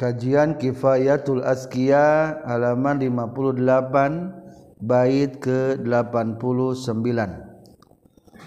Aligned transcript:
Kajian 0.00 0.56
Kifayatul 0.56 1.44
Azkiya 1.44 2.40
halaman 2.48 3.04
58 3.04 4.80
bait 4.80 5.36
ke-89 5.36 7.20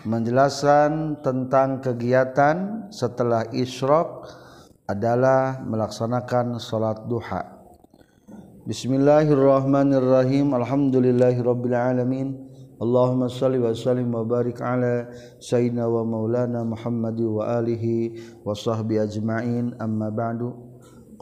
menjelaskan 0.09 1.21
tentang 1.21 1.77
kegiatan 1.77 2.89
setelah 2.89 3.45
isyraq 3.53 4.33
adalah 4.89 5.61
melaksanakan 5.61 6.57
salat 6.57 7.05
duha. 7.05 7.45
Bismillahirrahmanirrahim. 8.65 10.57
Alhamdulillahirabbil 10.57 11.77
alamin. 11.77 12.49
Allahumma 12.81 13.29
salli 13.29 13.61
wa 13.61 13.77
sallim 13.77 14.09
wa 14.09 14.25
barik 14.25 14.57
ala 14.57 15.05
sayyidina 15.37 15.85
wa 15.85 16.01
maulana 16.01 16.65
Muhammad 16.65 17.21
wa 17.21 17.61
alihi 17.61 18.41
wa 18.41 18.57
sahbihi 18.57 19.05
ajma'in. 19.05 19.77
Amma 19.77 20.09
ba'du 20.09 20.72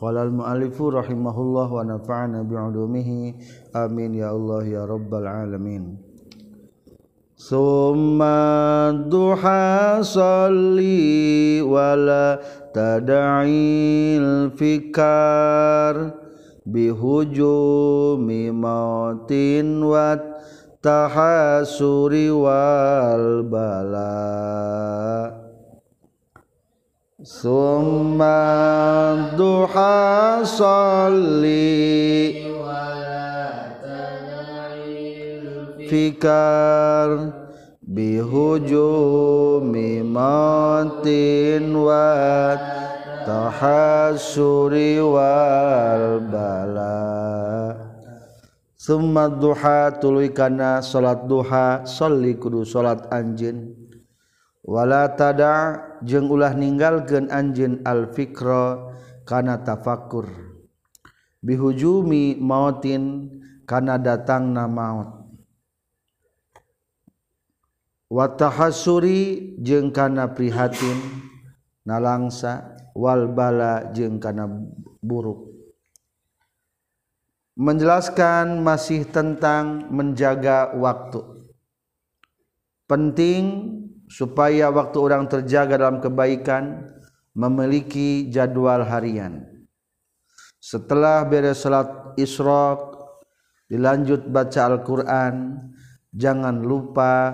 Qala 0.02 0.26
al-mu'allifu 0.26 0.98
rahimahullah 0.98 1.70
wa 1.70 1.86
nafa'ana 1.86 2.42
bi'ulumihi. 2.42 3.38
Amin 3.78 4.18
ya 4.18 4.34
Allah 4.34 4.66
ya 4.66 4.90
rabbal 4.90 5.30
alamin. 5.30 5.94
Summa 7.38 8.90
duha 9.06 10.02
salli 10.02 11.62
wala 11.62 12.42
tada'il 12.74 14.50
fikar 14.58 16.18
bihujumi 16.66 18.50
mautin 18.50 19.86
wa 19.86 20.18
tahasuri 20.82 22.34
wal 22.34 23.46
bala' 23.46 25.41
Summa 27.22 28.34
duha 29.38 30.42
salli 30.42 32.42
Fikar 35.86 37.30
bihujumi 37.86 40.02
matin 40.02 41.70
wa 41.78 42.58
tahasuri 43.22 44.98
wal 44.98 46.26
bala. 46.26 47.06
Summa 48.74 49.30
duha 49.30 49.94
tuluy 50.02 50.34
kana 50.34 50.82
salat 50.82 51.30
duha 51.30 51.86
salli 51.86 52.34
kudu 52.34 52.66
salat 52.66 53.06
anjeun. 53.14 53.78
Wala 54.66 55.06
tada' 55.14 55.91
jeung 56.06 56.28
ulah 56.30 56.54
ninggalkeun 56.58 57.30
anjeun 57.30 57.82
al-fikra 57.86 58.94
kana 59.26 59.62
tafakur 59.62 60.26
bihujumi 61.42 62.38
mautin 62.38 63.34
kana 63.66 63.98
datangna 63.98 64.70
maut. 64.70 65.10
Wa 68.12 68.28
tahasuri 68.28 69.56
jeung 69.64 69.96
kana 69.96 70.36
prihatin 70.36 71.00
nalangsa 71.88 72.76
wal 72.92 73.32
bala 73.32 73.90
jeung 73.96 74.20
kana 74.20 74.52
buruk. 75.00 75.48
Menjelaskan 77.56 78.60
masih 78.60 79.08
tentang 79.08 79.88
menjaga 79.92 80.76
waktu. 80.76 81.24
Penting 82.84 83.44
supaya 84.12 84.68
waktu 84.68 84.98
orang 85.00 85.24
terjaga 85.32 85.80
dalam 85.80 86.04
kebaikan 86.04 86.92
memiliki 87.32 88.28
jadwal 88.28 88.84
harian. 88.84 89.48
Setelah 90.60 91.24
beres 91.24 91.64
salat 91.64 92.20
isyraq 92.20 92.92
dilanjut 93.72 94.28
baca 94.28 94.68
Al-Qur'an 94.68 95.64
jangan 96.12 96.60
lupa 96.60 97.32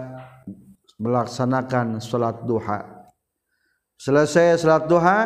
melaksanakan 1.02 1.98
salat 1.98 2.46
duha. 2.46 3.10
Selesai 3.98 4.62
salat 4.62 4.86
duha 4.86 5.20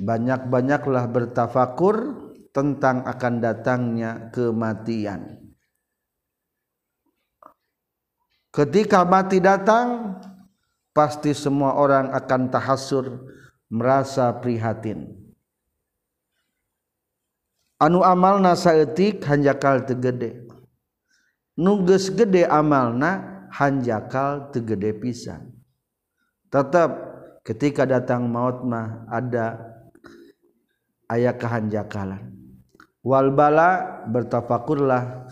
banyak-banyaklah 0.00 1.12
bertafakur 1.12 1.96
tentang 2.56 3.04
akan 3.04 3.34
datangnya 3.36 4.32
kematian 4.32 5.41
ketika 8.52 9.02
mati 9.08 9.40
datang 9.40 10.20
pasti 10.92 11.32
semua 11.32 11.74
orang 11.74 12.12
akan 12.12 12.52
tahasur 12.52 13.24
merasa 13.72 14.28
prihatin. 14.38 15.08
Anu 17.82 18.04
amalna 18.06 18.54
saeutik 18.54 19.26
hanjakal 19.26 19.82
tegede 19.82 20.52
nuges 21.56 22.08
gede 22.12 22.48
amalna 22.48 23.44
hanjakal 23.52 24.48
tegede 24.52 24.96
pisan. 24.96 25.52
Tetap 26.48 26.90
ketika 27.44 27.88
datang 27.88 28.28
maut 28.28 28.64
mah 28.64 29.08
ada 29.08 29.56
ayat 31.08 31.40
kehanjakalan. 31.40 32.32
Wal 33.02 33.32
bala 33.34 34.04
bertafakurlah. 34.08 35.26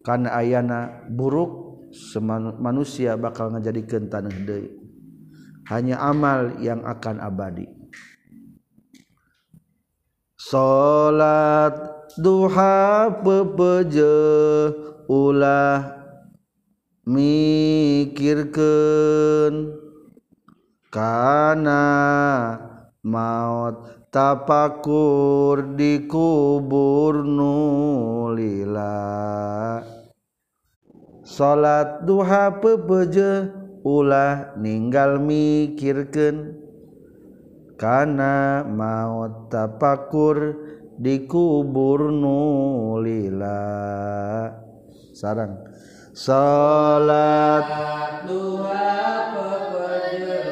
Karena 0.00 0.32
ayana 0.32 1.04
buruk 1.12 1.69
manusia 2.58 3.18
bakal 3.18 3.50
ngajadikan 3.54 4.06
tanah 4.10 4.34
deui. 4.46 4.70
Hanya 5.70 6.02
amal 6.02 6.58
yang 6.58 6.82
akan 6.82 7.22
abadi. 7.22 7.68
Salat 10.34 11.78
duha 12.18 13.06
pepeje 13.22 14.10
ulah 15.06 15.94
mikirkeun. 17.06 18.58
Kana 20.90 21.86
maut 23.06 24.10
tapakur 24.10 25.78
di 25.78 26.10
kubur 26.10 27.22
salat 31.30 32.02
duha 32.02 32.58
pepeje 32.58 33.54
ulah 33.86 34.58
ninggal 34.58 35.22
mikirken 35.22 36.58
kana 37.78 38.66
maut 38.66 39.46
tapakur 39.46 40.58
dikubur 40.98 42.10
nulila 42.10 43.62
sarang. 45.14 45.54
Salat 46.10 47.64
duha 48.26 48.90
pepeje 49.30 50.49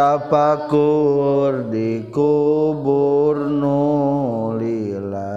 tafakur 0.00 1.68
di 1.68 2.08
kubur 2.08 3.36
nulila 3.52 5.28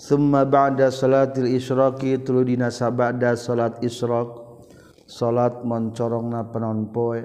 Summa 0.00 0.48
ba'da 0.48 0.88
salatil 0.88 1.60
isyraqi 1.60 2.24
tulu 2.24 2.48
dina 2.48 2.72
sabada 2.72 3.36
salat 3.36 3.76
isyraq 3.84 4.32
salat 5.04 5.60
moncorongna 5.66 6.48
penon 6.48 6.88
poe. 6.88 7.20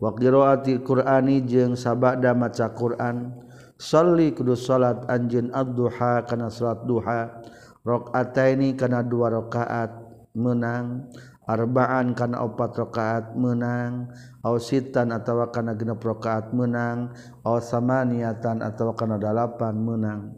Wa 0.00 0.16
qiraati 0.16 0.80
qur'ani 0.80 1.44
jeung 1.44 1.76
sabada 1.76 2.32
maca 2.32 2.72
qur'an. 2.72 3.34
Salli 3.76 4.32
kudu 4.32 4.56
salat 4.56 5.04
anjeun 5.10 5.50
ad-duha 5.52 6.22
kana 6.24 6.48
salat 6.48 6.86
duha. 6.86 7.44
Rakaataini 7.82 8.78
kana 8.78 9.02
dua 9.02 9.34
rakaat 9.34 9.90
menang. 10.38 11.10
arbaan 11.44 12.16
kana 12.16 12.44
opat 12.44 12.76
rakaat 12.76 13.36
menang 13.36 14.08
au 14.40 14.56
sitan 14.56 15.12
atawa 15.12 15.52
kana 15.52 15.76
genep 15.76 16.00
rakaat 16.00 16.52
menang 16.56 17.12
au 17.44 17.60
samaniatan 17.60 18.64
atawa 18.64 18.96
kana 18.96 19.20
dalapan 19.20 19.76
menang 19.76 20.32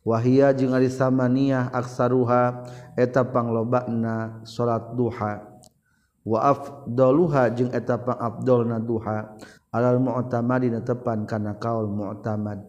wahia 0.00 0.50
jeung 0.56 0.72
ari 0.72 0.88
samaniyah 0.88 1.70
aksaruha 1.76 2.64
eta 2.96 3.24
panglobana 3.24 4.40
salat 4.48 4.96
duha. 4.96 5.44
Wa 6.20 6.52
afdaluha 6.52 7.48
jeung 7.56 7.72
eta 7.72 7.96
pangabdolna 7.96 8.76
duha 8.76 9.40
alal 9.72 9.96
mu'tamadi 10.00 10.68
tepan 10.84 11.24
kana 11.24 11.56
kaul 11.56 11.88
mu'tamad. 11.88 12.60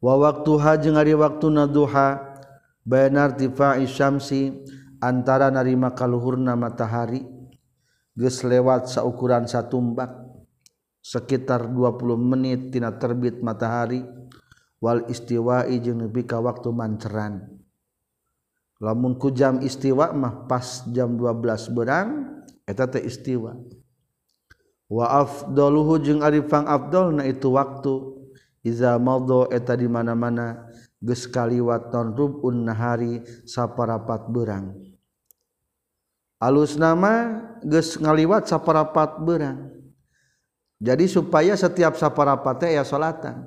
Wa 0.00 0.16
waktuha 0.16 0.80
jeung 0.80 0.96
ari 0.96 1.12
waktuna 1.12 1.68
duha 1.68 2.40
bayanar 2.88 3.36
tifa'i 3.36 3.84
syamsi 3.84 4.64
antara 5.00 5.48
narima 5.48 5.96
kaluhurna 5.96 6.54
matahari 6.54 7.24
geus 8.12 8.44
lewat 8.44 8.92
saukuran 8.92 9.48
satumbak 9.48 10.12
sekitar 11.00 11.64
20 11.64 12.20
menit 12.20 12.60
tina 12.68 12.92
terbit 13.00 13.40
matahari 13.40 14.04
wal 14.76 15.08
istiwa'i 15.08 15.80
jeung 15.80 16.04
nepi 16.04 16.28
ka 16.28 16.36
waktu 16.38 16.68
manceran. 16.68 17.48
Lamunku 18.80 19.32
jam 19.32 19.60
istiwa 19.60 20.12
mah 20.12 20.48
pas 20.48 20.84
jam 20.92 21.16
12 21.16 21.72
berang 21.72 22.08
eta 22.64 22.88
teh 22.88 23.04
istiwa. 23.04 23.56
Wa 24.88 25.24
afdaluhu 25.24 26.00
jeung 26.00 26.20
arifang 26.20 26.68
afdal 26.68 27.12
na 27.16 27.24
itu 27.24 27.52
waktu. 27.52 28.20
Iza 28.60 29.00
madha 29.00 29.48
eta 29.48 29.72
di 29.72 29.88
mana-mana 29.88 30.68
geus 31.00 31.24
kaliwat 31.24 31.88
ton 31.88 32.12
rubun 32.12 32.68
nahari 32.68 33.24
saparapat 33.48 34.28
berang 34.28 34.89
alus 36.40 36.80
nama 36.80 37.44
ges 37.60 38.00
ngaliwat 38.00 38.48
saparapat 38.48 39.20
berang 39.20 39.80
jadi 40.80 41.04
supaya 41.04 41.52
setiap 41.60 42.00
saparapatnya 42.00 42.80
ya 42.80 42.84
salatan. 42.88 43.44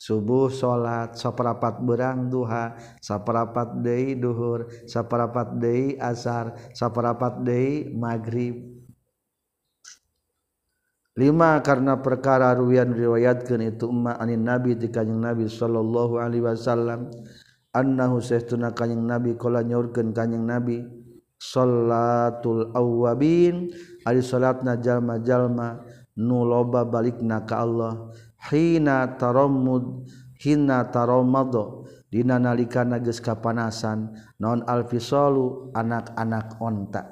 Subuh 0.00 0.48
salat 0.48 1.20
saparapat 1.20 1.84
berang 1.84 2.32
duha 2.32 2.72
saparapat 3.04 3.84
Dei 3.84 4.16
duhur 4.16 4.64
saparapat 4.88 5.60
Dei 5.60 6.00
asar 6.00 6.56
saparapat 6.72 7.44
Dei 7.44 7.92
maghrib. 7.92 8.80
Lima 11.20 11.60
karena 11.60 12.00
perkara 12.00 12.56
ruwian 12.56 12.96
riwayatkan 12.96 13.60
itu 13.60 13.92
emma 13.92 14.16
anin 14.16 14.40
nabi 14.40 14.72
di 14.72 14.88
kanjeng 14.88 15.20
nabi 15.20 15.44
sallallahu 15.44 16.16
alaihi 16.16 16.48
wasallam. 16.48 17.12
Annahu 17.76 18.24
sahtuna 18.24 18.72
kanjeng 18.72 19.04
nabi 19.04 19.36
kala 19.36 19.60
nyorkeun 19.60 20.16
kanjeng 20.16 20.48
nabi 20.48 20.80
salatul 21.40 22.68
awabin 22.76 23.72
ari 24.04 24.20
salatna 24.20 24.76
jalma-jalma 24.76 25.80
nu 26.20 26.44
loba 26.44 26.84
balikna 26.84 27.48
ka 27.48 27.64
Allah. 27.64 28.12
Hina 28.52 29.16
tarammud 29.16 30.04
hina 30.40 30.88
taramado 30.88 31.88
dina 32.12 32.36
nalikana 32.36 33.00
geus 33.00 33.24
kapanasan. 33.24 34.12
Naon 34.36 34.64
alfisalu 34.68 35.72
anak-anak 35.72 36.60
onta. 36.60 37.02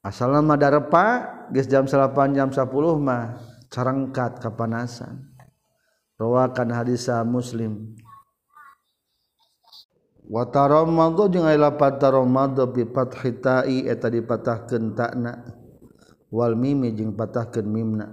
Asalna 0.00 0.40
mah 0.40 0.56
darepa 0.56 1.04
geus 1.52 1.68
jam 1.68 1.84
8 1.84 2.36
jam 2.36 2.48
10 2.48 2.64
mah 2.96 3.36
carengkat 3.68 4.40
kapanasan. 4.40 5.36
Rawakan 6.16 6.72
hadis 6.72 7.12
muslim. 7.28 7.92
wataromado 10.26 11.30
jeung 11.30 11.46
lapat 11.46 12.02
taromado 12.02 12.66
bi 12.70 12.86
fathitai 12.86 13.86
eta 13.86 14.10
dipatahkeun 14.10 14.94
ta'na. 14.94 15.34
Wal 16.26 16.58
mimi 16.58 16.90
jeung 16.90 17.14
patahkeun 17.14 17.66
mimna. 17.70 18.10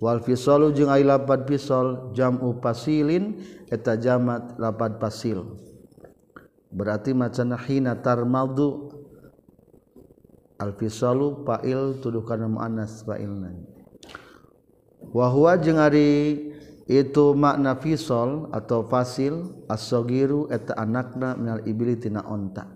Wal 0.00 0.22
fisolu 0.24 0.72
jeung 0.72 0.88
ai 0.88 1.04
lapad 1.04 1.44
pisol 1.44 2.14
jam'u 2.16 2.62
pasilin 2.62 3.36
eta 3.68 3.98
jamat 3.98 4.56
lapad 4.56 4.96
pasil. 4.96 5.58
Berarti 6.70 7.10
macana 7.12 7.58
hina 7.58 7.98
tarmadu 7.98 8.94
al 10.56 10.72
fisolu 10.78 11.42
fa'il 11.42 11.98
tuduh 11.98 12.22
kana 12.22 12.46
muannas 12.46 13.02
fa'ilna. 13.02 13.52
Wa 15.10 15.26
huwa 15.28 15.58
jeung 15.58 15.82
ari 15.82 16.49
itu 16.90 17.38
makna 17.38 17.78
fisol 17.78 18.50
atau 18.50 18.82
fasil 18.90 19.62
asogiru 19.70 20.50
eta 20.50 20.74
anakna 20.74 21.38
minal 21.38 21.62
ibili 21.62 21.94
tina 21.94 22.26
onta. 22.26 22.66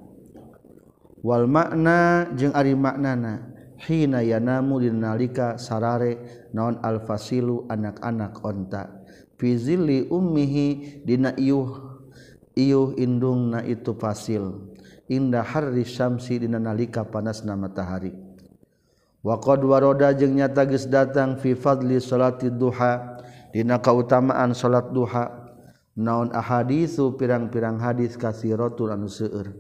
Wal 1.19 1.51
makna 1.51 2.31
jeung 2.39 2.55
ari 2.55 2.79
maknana 2.79 3.51
hina 3.83 4.23
yanamu 4.23 4.79
dinalika 4.79 5.59
sarare 5.59 6.47
naon 6.55 6.79
al 6.87 7.03
fasilu 7.03 7.67
anak-anak 7.67 8.39
onta. 8.47 9.03
Fizili 9.35 10.07
ummihi 10.07 11.03
dina 11.03 11.35
iuh 11.35 11.99
iuh 12.55 12.95
indungna 12.95 13.67
itu 13.67 13.99
fasil. 13.99 14.71
Indah 15.11 15.43
harri 15.43 15.83
syamsi 15.83 16.39
dina 16.39 16.63
nalika 16.63 17.03
panasna 17.03 17.59
matahari. 17.59 18.15
Wa 19.27 19.43
qad 19.43 19.59
waroda 19.67 20.15
jeung 20.15 20.39
nyata 20.39 20.71
geus 20.71 20.87
datang 20.87 21.35
fi 21.43 21.59
fadli 21.59 21.99
salati 21.99 22.47
duha 22.47 23.19
Dina 23.55 23.79
kautamaan 23.79 24.51
salat 24.51 24.91
duha 24.91 25.31
naon 25.95 26.35
ahaditsu 26.35 27.15
pirang-pirang 27.15 27.79
hadis 27.79 28.19
kasiratul 28.19 28.91
anu 28.91 29.07
seueur. 29.07 29.55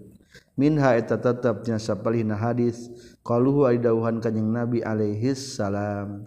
Minha 0.58 0.98
eta 0.98 1.14
tetepnya 1.14 1.78
sapalihna 1.78 2.34
hadis 2.34 2.90
qaluhu 3.22 3.70
aidauhan 3.70 4.18
kanjing 4.18 4.50
Nabi 4.50 4.82
alaihi 4.82 5.30
salam. 5.38 6.26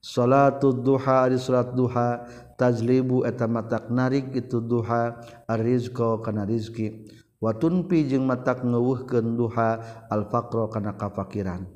salatud 0.00 0.80
duha 0.80 1.28
ari 1.28 1.36
salat 1.36 1.76
duha 1.76 2.24
tajlibu 2.56 3.28
eta 3.28 3.44
matak 3.48 3.92
narik 3.92 4.32
itu 4.32 4.64
duha 4.64 5.20
arrizqa 5.44 6.24
kana 6.24 6.48
rizki. 6.48 7.04
wa 7.36 7.52
tunpi 7.52 8.08
jeung 8.08 8.24
matak 8.24 8.64
ngeuweuhkeun 8.64 9.36
duha 9.36 9.76
al-faqra 10.08 10.72
kana 10.72 10.96
kafakiran. 10.96 11.68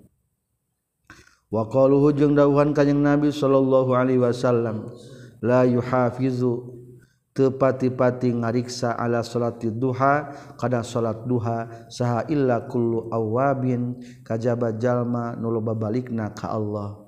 Wa 1.52 1.69
qaluhu 1.69 2.16
jeung 2.16 2.32
dawuhan 2.32 2.72
kanjing 2.72 3.04
Nabi 3.04 3.28
sallallahu 3.28 3.92
alaihi 3.92 4.24
wasallam. 4.24 4.88
la 5.43 5.64
yuhafizu. 5.64 6.85
Tepati-pati 7.38 8.35
ngariksa 8.35 8.99
ala 8.99 9.23
salati 9.23 9.70
duha 9.70 10.35
kada 10.58 10.82
salat 10.82 11.23
duha 11.23 11.87
saha 11.87 12.26
illa 12.26 12.67
kullu 12.67 13.06
awabin 13.14 13.94
kajaba 14.26 14.75
jalma 14.75 15.38
nu 15.38 15.46
loba 15.55 15.70
balikna 15.70 16.35
ka 16.35 16.50
Allah. 16.50 16.99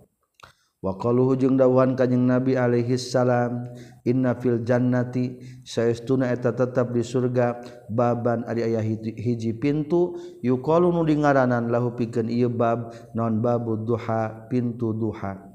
Wa 0.78 0.94
qaluhu 0.94 1.34
jeung 1.34 1.58
dawuhan 1.58 1.98
kanjing 1.98 2.30
Nabi 2.30 2.54
alaihi 2.54 2.94
salam 2.94 3.74
inna 4.06 4.38
fil 4.38 4.62
jannati 4.62 5.34
saestuna 5.66 6.30
eta 6.30 6.54
tetap 6.54 6.94
di 6.94 7.02
surga 7.02 7.58
baban 7.90 8.46
ari 8.46 8.70
aya 8.70 8.86
hiji 8.86 9.50
pintu 9.58 10.14
yuqalu 10.46 10.94
nu 10.94 11.02
dingaranan 11.02 11.74
lahu 11.74 11.98
pikeun 11.98 12.30
ieu 12.30 12.46
bab 12.46 12.94
non 13.18 13.42
babu 13.42 13.82
duha 13.82 14.46
pintu 14.46 14.94
duha. 14.94 15.49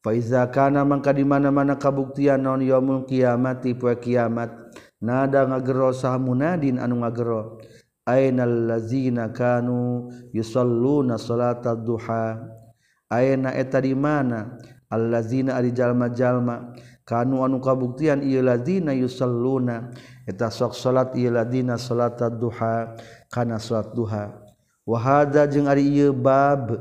Faizakana 0.00 0.80
mangka 0.80 1.12
di 1.12 1.28
mana-mana 1.28 1.76
kabuktian 1.76 2.40
non 2.40 2.64
yaumul 2.64 3.04
kiamati 3.04 3.76
poe 3.76 4.00
kiamat 4.00 4.48
nada 4.96 5.44
ngagero 5.44 5.92
sah 5.92 6.16
munadin 6.16 6.80
anu 6.80 7.04
ngagero. 7.04 7.60
Ainal 8.08 8.64
lazina 8.64 9.28
kanu 9.28 10.08
yusalluna 10.32 11.20
salata 11.20 11.76
duha. 11.76 12.40
Aina 13.12 13.52
eta 13.52 13.76
di 13.76 13.92
mana? 13.92 14.56
Allazina 14.88 15.60
ari 15.60 15.70
jalma-jalma. 15.70 16.72
Kanu 17.04 17.44
anu 17.44 17.60
kabuktian 17.60 18.24
ieu 18.24 18.40
lazina 18.40 18.96
yusalluna. 18.96 19.92
Eta 20.24 20.48
sok 20.48 20.72
salat 20.74 21.12
ieu 21.14 21.28
lazina 21.30 21.76
salata 21.76 22.32
duha 22.32 22.96
kana 23.28 23.60
salat 23.60 23.92
duha. 23.92 24.32
Wa 24.88 24.98
hadza 24.98 25.44
jeung 25.46 25.68
ari 25.68 25.84
ieu 25.86 26.16
bab. 26.16 26.72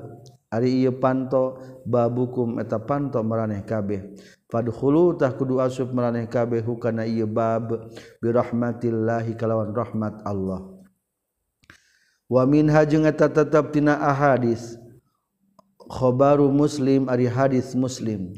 Ari 0.49 0.81
ieu 0.81 0.97
panto 0.97 1.61
babukum 1.85 2.57
eta 2.57 2.81
panto 2.81 3.21
maraneh 3.21 3.61
kabeh. 3.61 4.17
Fadkhulu 4.49 5.13
tah 5.21 5.29
kudu 5.29 5.61
asup 5.61 5.93
maraneh 5.93 6.25
kabeh 6.25 6.65
hukana 6.65 7.05
ieu 7.05 7.29
bab 7.29 7.93
bi 8.17 8.27
rahmatillahi 8.33 9.37
kalawan 9.37 9.69
rahmat 9.69 10.25
Allah. 10.25 10.65
Wa 12.25 12.45
minha 12.49 12.81
jeung 12.85 13.05
eta 13.05 13.29
tetep 13.29 13.73
tina 13.73 13.97
ahadis 14.01 14.77
khabaru 15.89 16.49
muslim 16.53 17.09
ari 17.09 17.25
hadis 17.25 17.73
muslim 17.73 18.33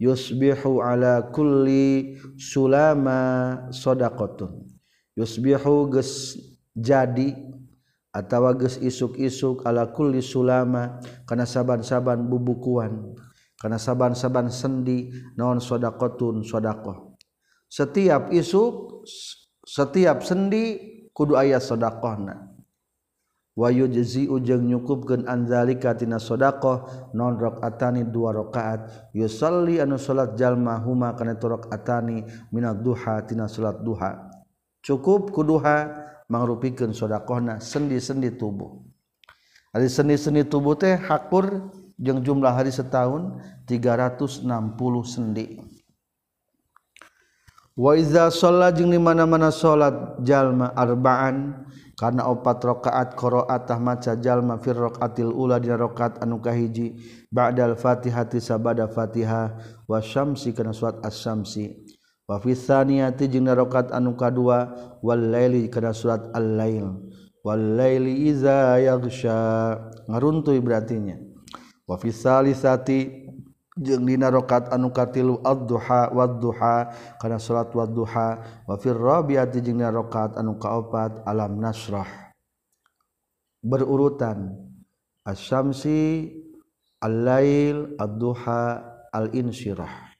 yusbihu 0.00 0.80
ala 0.80 1.28
kulli 1.28 2.16
sulama 2.40 3.68
sadaqatun 3.68 4.64
yusbihu 5.16 5.92
geus 5.92 6.40
jadi 6.72 7.36
atawa 8.14 8.54
geus 8.54 8.78
isuk-isuk 8.78 9.66
ala 9.66 9.90
kulli 9.90 10.22
sulama 10.22 11.02
kana 11.26 11.42
saban-saban 11.42 12.30
bubukuan 12.30 13.18
kana 13.58 13.74
saban-saban 13.74 14.54
sendi 14.54 15.10
naon 15.34 15.58
sedaqatun 15.58 16.46
sedaqah 16.46 17.18
setiap 17.66 18.30
isuk 18.30 19.02
setiap 19.66 20.22
sendi 20.22 20.78
kudu 21.10 21.34
aya 21.34 21.58
sedaqahna 21.58 22.54
wa 23.54 23.70
yujzi'u 23.70 24.34
ujeng 24.34 24.66
nyukupkeun 24.66 25.30
anzalika 25.30 25.94
tina 25.94 26.18
sedaqah 26.18 27.10
non 27.14 27.38
rakaatani 27.38 28.02
dua 28.02 28.34
rakaat. 28.34 29.14
Yusalli 29.14 29.78
anu 29.78 29.94
salat 29.94 30.34
jalma 30.34 30.82
huma 30.82 31.14
kana 31.14 31.38
tu 31.38 31.46
rakaatani 31.46 32.26
minad 32.50 32.82
duha 32.82 33.22
tina 33.22 33.46
salat 33.46 33.78
duha. 33.86 34.26
Cukup 34.82 35.30
kuduha 35.30 35.86
mangrupikan 36.28 36.90
sodakona 36.96 37.60
sendi-sendi 37.60 38.34
tubuh. 38.34 38.80
Hari 39.74 39.90
sendi-sendi 39.90 40.46
tubuh 40.46 40.78
teh 40.78 40.94
hakur 40.94 41.70
jeung 41.98 42.22
jumlah 42.22 42.54
hari 42.54 42.70
setahun 42.70 43.38
360 43.66 44.46
sendi. 45.04 45.58
Wa 47.74 47.98
iza 47.98 48.30
sholat 48.30 48.78
jeung 48.78 48.94
di 48.94 49.02
mana-mana 49.02 49.50
sholat 49.50 50.22
jalma 50.22 50.70
arbaan 50.78 51.66
karena 51.98 52.26
opat 52.30 52.62
rakaat 52.62 53.18
qiraatah 53.18 53.78
maca 53.82 54.14
jalma 54.18 54.58
fir 54.62 54.78
raqatil 54.78 55.30
ula 55.30 55.58
dina 55.58 55.74
rakaat 55.78 56.22
anu 56.22 56.38
kahiji 56.38 56.98
ba'dal 57.34 57.74
fatihati 57.74 58.38
sabada 58.38 58.86
fatihah 58.86 59.58
wa 59.90 59.98
syamsi 59.98 60.54
kana 60.54 60.70
surat 60.70 61.02
as-syamsi. 61.02 61.83
wafisaniyati 62.24 63.28
jeung 63.28 63.48
rokat 63.52 63.92
anu 63.92 64.16
kadua 64.16 64.72
wal 65.04 65.20
laili 65.20 65.68
kana 65.68 65.92
surat 65.92 66.32
al 66.32 66.56
lail 66.56 66.88
wal 67.44 67.60
laili 67.60 68.32
iza 68.32 68.80
yaghsha. 68.80 69.36
Ngaruntui 70.08 70.58
berartinya. 70.64 71.20
Wafisalisati 71.84 73.28
jeung 73.76 74.08
dina 74.08 74.32
rakaat 74.32 74.72
anu 74.72 74.88
katilu 74.88 75.44
ad-duha 75.44 76.08
wad-duha 76.16 76.96
kana 77.20 77.36
salat 77.36 77.68
wad-duha. 77.76 78.40
Wa 78.64 78.74
fir 78.80 78.96
rabiati 78.96 79.60
jeung 79.60 79.84
dina 79.84 79.92
rakaat 79.92 80.40
anu 80.40 80.56
kaopat 80.56 81.20
alam 81.28 81.60
nasrah 81.60 82.08
berurutan. 83.60 84.56
Asyamsi 85.24 86.32
al-lail 87.00 87.96
ad-duha 88.00 88.80
al-insyirah. 89.12 90.13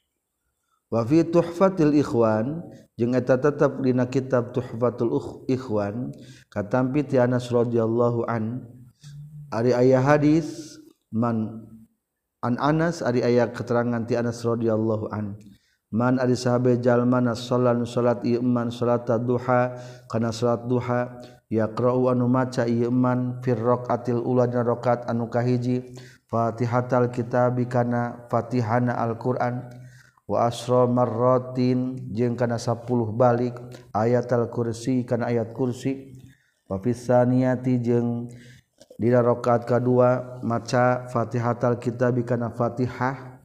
wafi 0.94 1.26
tuhfatil 1.26 1.90
ikhwan 1.98 2.62
jeung 2.94 3.18
eta 3.18 3.34
tetep 3.34 3.82
dina 3.82 4.06
kitab 4.06 4.54
tuhfatul 4.54 5.42
ikhwan 5.50 6.14
katampi 6.54 7.02
ti 7.02 7.18
Anas 7.18 7.50
radhiyallahu 7.50 8.30
an. 8.30 8.62
Ari 9.50 9.74
aya 9.74 9.98
hadis 9.98 10.78
man 11.10 11.66
an 12.46 12.54
Anas 12.62 13.02
ari 13.02 13.26
aya 13.26 13.50
keterangan 13.50 14.06
ti 14.06 14.14
Anas 14.14 14.38
radhiyallahu 14.46 15.10
an. 15.10 15.34
Man 15.94 16.22
ari 16.22 16.38
sahabe 16.38 16.78
jalma 16.78 17.22
nasallan 17.22 17.86
salat 17.86 18.22
ieu 18.26 18.42
man 18.42 18.70
salat 18.70 19.06
duha 19.06 19.78
kana 20.10 20.34
salat 20.34 20.66
duha 20.66 21.22
yaqra'u 21.50 22.10
anu 22.10 22.26
maca 22.26 22.66
ieu 22.66 22.90
man 22.90 23.38
fir 23.42 23.58
raqatil 23.58 24.18
ula 24.22 24.46
dina 24.50 24.62
rakaat 24.62 25.06
anu 25.10 25.26
kahiji 25.26 25.82
Fatihatal 26.26 27.14
kitabi 27.14 27.70
kana 27.70 28.26
Fatihana 28.26 28.98
Al-Qur'an. 28.98 29.70
wa 30.24 30.48
asra 30.48 30.88
marratin 30.88 32.00
jeung 32.12 32.36
kana 32.36 32.56
10 32.56 32.84
balik 33.12 33.56
ayat 33.92 34.28
al-kursi 34.32 35.04
kana 35.04 35.28
ayat 35.28 35.52
kursi. 35.52 36.16
Wa 36.64 36.80
fisaniyati 36.80 37.76
jeung 37.80 38.32
dina 38.96 39.20
rakaat 39.20 39.68
kadua 39.68 40.40
maca 40.40 41.04
fatihatal 41.12 41.76
Kitab 41.76 42.16
kana 42.24 42.48
Fatihah. 42.52 43.40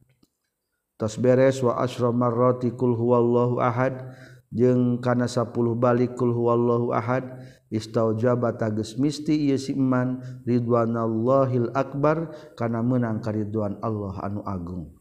Tos 0.96 1.16
beres 1.16 1.60
wa 1.64 1.80
asra 1.80 2.12
marrati 2.12 2.72
kul 2.76 2.92
huwallahu 2.92 3.60
ahad 3.60 4.12
jeung 4.52 5.00
kana 5.00 5.28
10 5.28 5.52
balik 5.76 6.16
kul 6.16 6.32
huwallahu 6.32 6.92
ahad. 6.96 7.24
Istaujaba 7.70 8.58
tages 8.58 8.98
misti 8.98 9.46
ieu 9.46 9.54
si 9.54 9.78
iman 9.78 10.18
ridwanallahil 10.42 11.70
akbar 11.70 12.34
kana 12.58 12.82
meunang 12.82 13.22
ka 13.22 13.30
ridwan 13.30 13.78
Allah 13.78 14.18
anu 14.26 14.42
agung. 14.42 14.99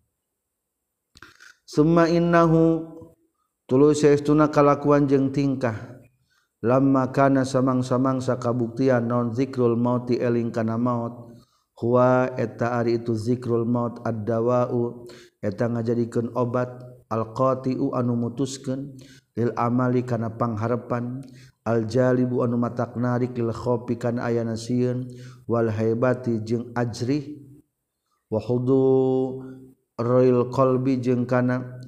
summa 1.69 2.09
innahu 2.09 2.89
tulu 3.69 3.93
saestuna 3.93 4.49
kalakuan 4.49 5.05
jeung 5.05 5.29
tingkah. 5.29 6.01
Lamma 6.59 7.13
kana 7.15 7.47
samang-samangsa 7.47 8.35
kabuktian 8.35 9.07
non 9.07 9.31
zikrul 9.31 9.79
mauti 9.79 10.17
eling 10.19 10.51
kana 10.51 10.75
maut. 10.75 11.31
Huwa 11.79 12.35
eta 12.35 12.75
ari 12.75 12.99
itu 12.99 13.15
zikrul 13.15 13.63
maut 13.63 14.03
ad-dawa'u 14.03 15.07
eta 15.39 15.71
ngajadikeun 15.71 16.35
obat 16.35 16.67
al-qati'u 17.07 17.95
anu 17.95 18.19
mutuskeun 18.19 18.99
lil 19.39 19.55
amali 19.55 20.03
kana 20.03 20.35
pangharepan 20.35 21.23
al-jalibu 21.63 22.43
anu 22.43 22.59
matak 22.59 22.99
narik 22.99 23.31
lil 23.39 23.55
khofi 23.55 23.95
kana 23.95 24.27
ayana 24.27 24.59
sieun 24.59 25.07
wal 25.47 25.71
haibati 25.71 26.43
jeung 26.43 26.75
ajri 26.75 27.39
wa 28.27 28.43
hudu 28.43 28.83
Royal 29.99 30.47
qolbi 30.47 31.03
jeung 31.03 31.27
kana 31.27 31.83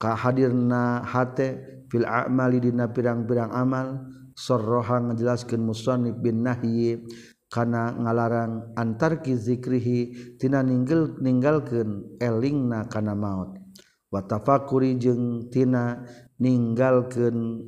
kahadirna 0.00 1.04
hate 1.04 1.84
fil 1.92 2.08
a'mali 2.08 2.56
dina 2.56 2.88
pirang-pirang 2.88 3.52
amal 3.52 4.08
sorroha 4.32 4.96
ngejelaskeun 5.04 5.60
musannif 5.60 6.16
bin 6.24 6.40
nahyi 6.40 7.04
kana 7.52 7.92
ngalarang 8.00 8.72
antarki 8.74 9.36
zikrihi 9.36 9.98
tina 10.40 10.64
ninggel 10.64 11.20
ninggalkeun 11.20 12.16
elingna 12.16 12.88
kana 12.88 13.12
maut. 13.12 13.60
Wa 14.08 14.24
tafakuri 14.24 14.96
jeung 14.96 15.52
tina 15.52 16.00
ninggalkeun 16.40 17.60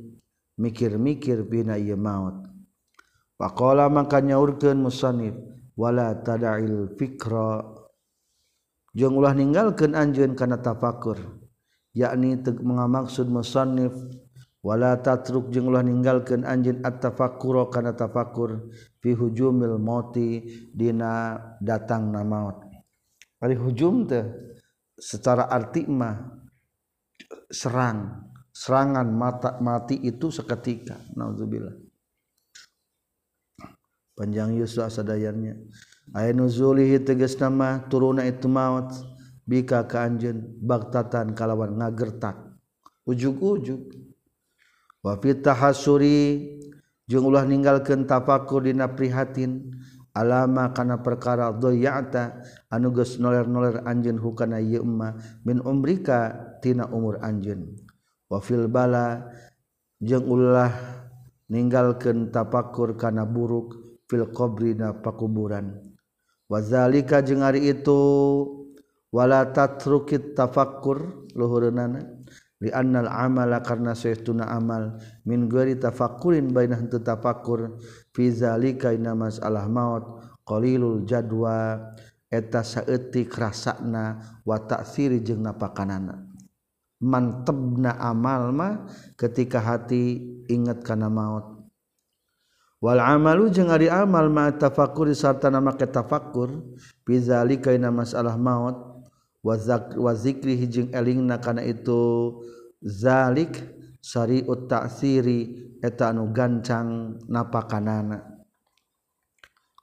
mikir-mikir 0.57 1.45
bina 1.45 1.77
ieu 1.77 1.95
maut. 1.95 2.49
Waqala 3.37 3.93
maka 3.93 4.25
nyaurkeun 4.25 4.81
musannif 4.81 5.37
wala 5.77 6.17
tada'il 6.17 6.97
fikra 6.97 7.76
jong 8.97 9.13
ulah 9.13 9.37
ninggalkeun 9.37 9.93
anjeun 9.93 10.33
kana 10.33 10.57
tafakur 10.57 11.21
yakni 11.93 12.41
teg 12.41 12.57
mengamaksud 12.57 13.29
musannif. 13.29 13.93
Wala 14.65 14.99
tatruk 14.99 15.53
jeung 15.53 15.71
ulah 15.71 15.85
ninggalkeun 15.85 16.43
anjeun 16.43 16.83
at-tafakkura 16.83 17.71
kana 17.71 17.95
tafakur 17.95 18.67
fi 18.99 19.15
hujumil 19.15 19.79
mauti 19.79 20.43
dina 20.75 21.39
datangna 21.63 22.25
maut. 22.27 22.67
Ari 23.39 23.55
hujum 23.55 24.09
teh 24.09 24.27
secara 24.97 25.47
arti 25.47 25.87
mah 25.87 26.19
serang 27.47 28.27
serangan 28.51 29.07
mata 29.07 29.55
mati 29.63 30.03
itu 30.03 30.33
seketika 30.33 30.99
nauzubillah. 31.15 31.77
Panjang 34.17 34.57
yuswa 34.57 34.91
sadayannya 34.91 35.53
aya 36.15 36.31
nuzulihi 36.31 37.03
teges 37.03 37.35
nama 37.39 37.83
turuna 37.87 38.23
itu 38.23 38.47
maut 38.47 38.91
bika 39.47 39.87
ka 39.87 40.03
anjeun 40.03 40.43
baktatan 40.59 41.31
kalawan 41.31 41.79
ngagertak. 41.79 42.35
Ujug-ujug 43.07 43.87
wa 44.99 45.15
fi 45.23 45.31
tahasuri 45.39 46.19
jeung 47.07 47.23
ulah 47.23 47.47
ninggalkeun 47.47 48.03
tafakur 48.03 48.67
dina 48.67 48.91
prihatin 48.91 49.71
alama 50.11 50.75
kana 50.75 50.99
perkara 50.99 51.55
dhayata 51.55 52.43
anu 52.67 52.91
geus 52.91 53.15
noler-noler 53.15 53.87
anjeun 53.87 54.19
hukana 54.19 54.59
ieu 54.59 54.83
emma 54.83 55.15
min 55.47 55.63
umrika 55.63 56.35
tina 56.59 56.91
umur 56.91 57.23
anjeun. 57.23 57.79
Wa 58.27 58.43
fil 58.43 58.67
bala 58.67 59.23
jeung 60.03 60.27
ulah 60.27 60.75
ninggalkeun 61.47 62.27
tafakur 62.35 62.99
kana 62.99 63.23
buruk 63.23 64.03
fil 64.11 64.27
qabri 64.35 64.75
na 64.75 64.91
pakuburan. 64.91 65.86
wazalika 66.47 67.23
jeung 67.23 67.43
ari 67.43 67.71
itu 67.71 67.99
wala 69.11 69.47
tatrukit 69.51 70.35
tafakkur 70.35 71.27
luhureunana 71.35 72.03
li 72.57 72.73
annal 72.73 73.07
amala 73.07 73.61
karna 73.61 73.93
saytuna 73.93 74.49
amal 74.49 74.97
min 75.23 75.45
ghairi 75.45 75.77
tafakkurin 75.77 76.49
bainah 76.51 76.81
tu 76.89 76.97
tafakkur 76.99 77.77
fi 78.11 78.33
zalika 78.33 78.91
inna 78.91 79.13
mas'alah 79.13 79.69
maut 79.69 80.03
qalilul 80.47 81.05
jadwa 81.05 81.77
eta 82.27 82.63
saeutik 82.63 83.31
rasana 83.35 84.19
wa 84.43 84.57
ta'siri 84.59 85.23
jeung 85.23 85.43
napakanana. 85.43 86.27
Mantebna 86.97 87.93
amal 88.01 88.49
mah 88.51 88.89
ketika 89.13 89.61
hati 89.61 90.17
ingat 90.49 90.81
kana 90.81 91.07
maut. 91.07 91.56
wal 92.77 93.01
amalu 93.01 93.49
jeung 93.49 93.73
ari 93.73 93.89
amal 93.89 94.29
ma 94.29 94.53
tafakkur 94.53 95.09
sarta 95.17 95.49
nama 95.49 95.73
ke 95.73 95.89
tafakkur 95.89 96.61
bizalika 97.01 97.73
ina 97.73 97.89
masalah 97.89 98.37
maut 98.37 99.05
wa 99.41 99.55
wa 99.97 100.11
zikrihi 100.13 100.65
jeung 100.69 100.89
elingna 100.93 101.41
kana 101.41 101.65
itu 101.65 102.33
zalik 102.83 103.57
sariut 104.07 104.69
ta'siri 104.69 105.67
eta 105.83 106.15
anu 106.15 106.31
gancang 106.31 107.19
napakanana. 107.27 108.23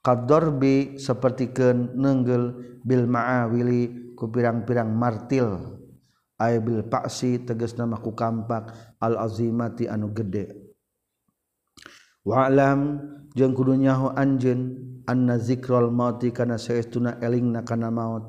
Qaddarbi 0.05 1.01
sapertikeun 1.01 1.97
nenggel 1.97 2.77
bil 2.85 3.09
ma'awili 3.09 4.13
ku 4.13 4.29
pirang-pirang 4.29 4.93
martil 4.93 5.81
ay 6.37 6.61
bil 6.61 6.85
paksi 6.85 7.41
tegasna 7.45 7.89
nama 7.89 7.97
ku 8.01 8.13
kampak 8.13 8.69
al 9.01 9.17
azimati 9.17 9.89
anu 9.89 10.13
gede. 10.13 10.64
walam 12.25 13.05
jeung 13.37 13.53
kudunyahu 13.53 14.17
anjeun 14.17 14.81
anna 15.05 15.37
zikrol 15.37 15.93
mauti 15.93 16.33
kana 16.33 16.57
saestuna 16.57 17.21
elingna 17.21 17.63
kana 17.63 17.93
maut. 17.93 18.25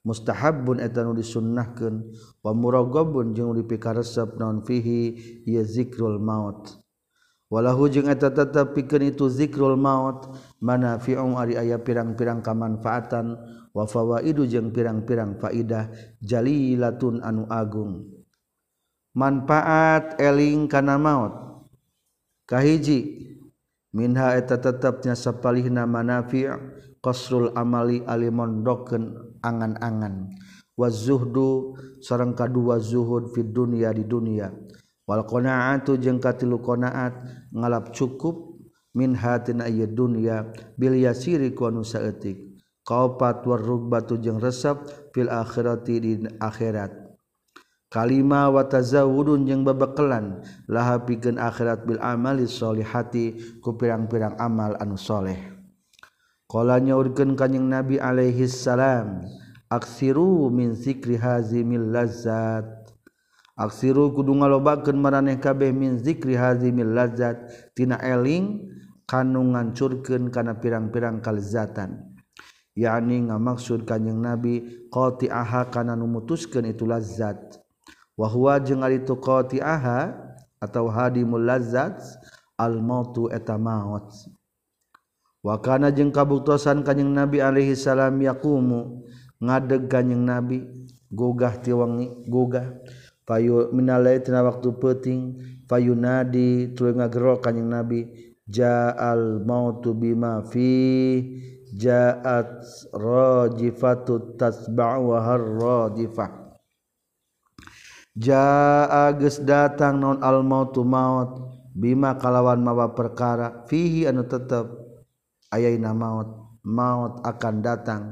Mustahabun 0.00 0.80
eta 0.80 1.04
nu 1.04 1.12
disunnahkeun 1.12 2.08
wa 2.40 2.56
muraghabun 2.56 3.36
jeung 3.36 3.52
dipikaresep 3.52 4.40
naon 4.40 4.64
fihi 4.64 5.12
ieu 5.44 5.60
zikrul 5.60 6.16
maut. 6.16 6.80
Walahu 7.52 7.90
jeung 7.90 8.08
eta 8.08 8.32
tetep 8.32 8.72
pikeun 8.78 9.12
itu 9.12 9.28
zikrul 9.28 9.76
maut 9.76 10.32
manafi'un 10.62 11.36
ari 11.36 11.58
aya 11.60 11.82
pirang-pirang 11.82 12.40
kamanfaatan 12.40 13.36
wa 13.76 13.84
fawaidu 13.84 14.48
jeung 14.48 14.72
pirang-pirang 14.72 15.36
faidah 15.36 15.92
jalilatun 16.24 17.20
anu 17.20 17.44
agung. 17.52 18.08
Manfaat 19.12 20.16
eling 20.16 20.64
kana 20.70 20.96
maut. 20.96 21.34
Kahiji 22.48 23.29
minha 23.94 24.34
eta 24.38 24.58
tetapnya 24.58 25.18
sapalihna 25.18 25.86
manafi' 25.86 26.50
qasrul 27.02 27.54
amali 27.56 28.02
alimondokeun 28.06 29.38
angan-angan. 29.42 30.30
Wazuhdu 30.80 31.76
zuhdu 31.76 32.00
sareng 32.00 32.32
kadua 32.32 32.80
zuhud 32.80 33.36
fi 33.36 33.44
dunia 33.44 33.92
di 33.92 34.08
dunia 34.08 34.48
wal 35.04 35.26
qanaatu 35.26 35.98
jeung 35.98 36.22
katilu 36.22 36.62
qanaat 36.62 37.20
ngalap 37.50 37.90
cukup 37.90 38.56
min 38.94 39.18
hatina 39.18 39.66
ieu 39.66 39.90
dunya 39.90 40.54
bil 40.78 40.94
yasiri 40.94 41.50
ku 41.50 41.66
anu 41.66 41.82
saeutik. 41.82 42.46
Qaupat 42.86 43.44
war 43.44 43.60
rugbatu 43.60 44.16
jeung 44.22 44.40
resep 44.40 44.78
fil 45.12 45.28
akhirati 45.28 45.94
di 46.00 46.12
akhirat. 46.38 47.09
kalima 47.90 48.46
watazawurun 48.48 49.50
yang 49.50 49.66
bebekelan 49.66 50.46
laha 50.70 51.02
pikeun 51.02 51.42
akhirat 51.42 51.82
bil 51.84 51.98
amali 51.98 52.46
solihati 52.46 53.58
ku 53.58 53.74
pirang-pirang 53.74 54.38
amal 54.38 54.78
anu 54.78 54.94
soleh. 54.94 55.36
Qala 56.46 56.78
nyaurkeun 56.78 57.34
kanjing 57.34 57.66
nabi 57.66 57.98
alaihi 57.98 58.46
salam 58.46 59.26
aksiru 59.66 60.48
min 60.54 60.78
zikri 60.78 61.18
hazimil 61.18 61.90
lazzat. 61.90 62.66
Aksiru 63.58 64.14
kudu 64.16 64.38
ngalobakeun 64.40 64.96
maraneh 64.96 65.36
kabeh 65.36 65.68
min 65.74 66.00
zikri 66.00 66.38
hazimil 66.38 66.94
lazzat 66.96 67.36
tina 67.76 68.00
eling 68.00 68.70
kanu 69.04 69.52
ngancurkeun 69.52 70.32
kana 70.32 70.56
pirang-pirang 70.56 71.20
kalezatan 71.20 72.10
yakni 72.80 73.28
ngamaksud 73.28 73.84
kanjing 73.84 74.24
nabi 74.24 74.86
qati'aha 74.88 75.68
kana 75.68 75.92
numutuskeun 75.92 76.72
itu 76.72 76.88
lazzat. 76.88 77.59
wahwa 78.20 78.60
jeung 78.60 78.84
ari 78.84 79.00
tu 79.00 79.16
qati'aha 79.16 80.12
atau 80.60 80.92
hadimul 80.92 81.40
lazzat 81.40 81.96
al 82.60 82.84
mautu 82.84 83.32
eta 83.32 83.56
maut. 83.56 84.12
Wa 85.40 85.56
kana 85.56 85.88
jeung 85.88 86.12
kabuktosan 86.12 86.84
kanjing 86.84 87.16
nabi 87.16 87.40
alaihi 87.40 87.72
salam 87.72 88.20
yaqumu 88.20 89.08
ngadeg 89.40 89.88
kanjing 89.88 90.20
nabi 90.20 90.68
gogah 91.08 91.56
tiwangi 91.64 92.28
gogah 92.28 92.76
payu 93.24 93.72
minalai 93.72 94.20
tina 94.20 94.44
waktu 94.44 94.68
peuting 94.76 95.40
payunadi 95.64 96.76
tuluy 96.76 96.92
ngagero 96.92 97.40
kanjing 97.40 97.72
nabi 97.72 98.04
ja'al 98.44 99.40
mautu 99.40 99.96
bima 99.96 100.44
fi 100.44 101.24
ja'at 101.72 102.60
rajifatu 102.92 104.36
tasba'u 104.36 105.16
wa 105.16 105.18
harradifah 105.24 106.39
jaa 108.16 109.12
geus 109.18 109.42
datang 109.42 110.00
non 110.00 110.18
al 110.22 110.42
mautu 110.42 110.82
maut 110.86 111.60
bima 111.74 112.18
kalawan 112.18 112.62
mawa 112.62 112.94
perkara 112.94 113.66
fihi 113.70 114.06
anu 114.06 114.26
tetep 114.26 114.66
ayaina 115.50 115.94
maut 115.94 116.58
maut 116.66 117.22
akan 117.22 117.54
datang 117.62 118.02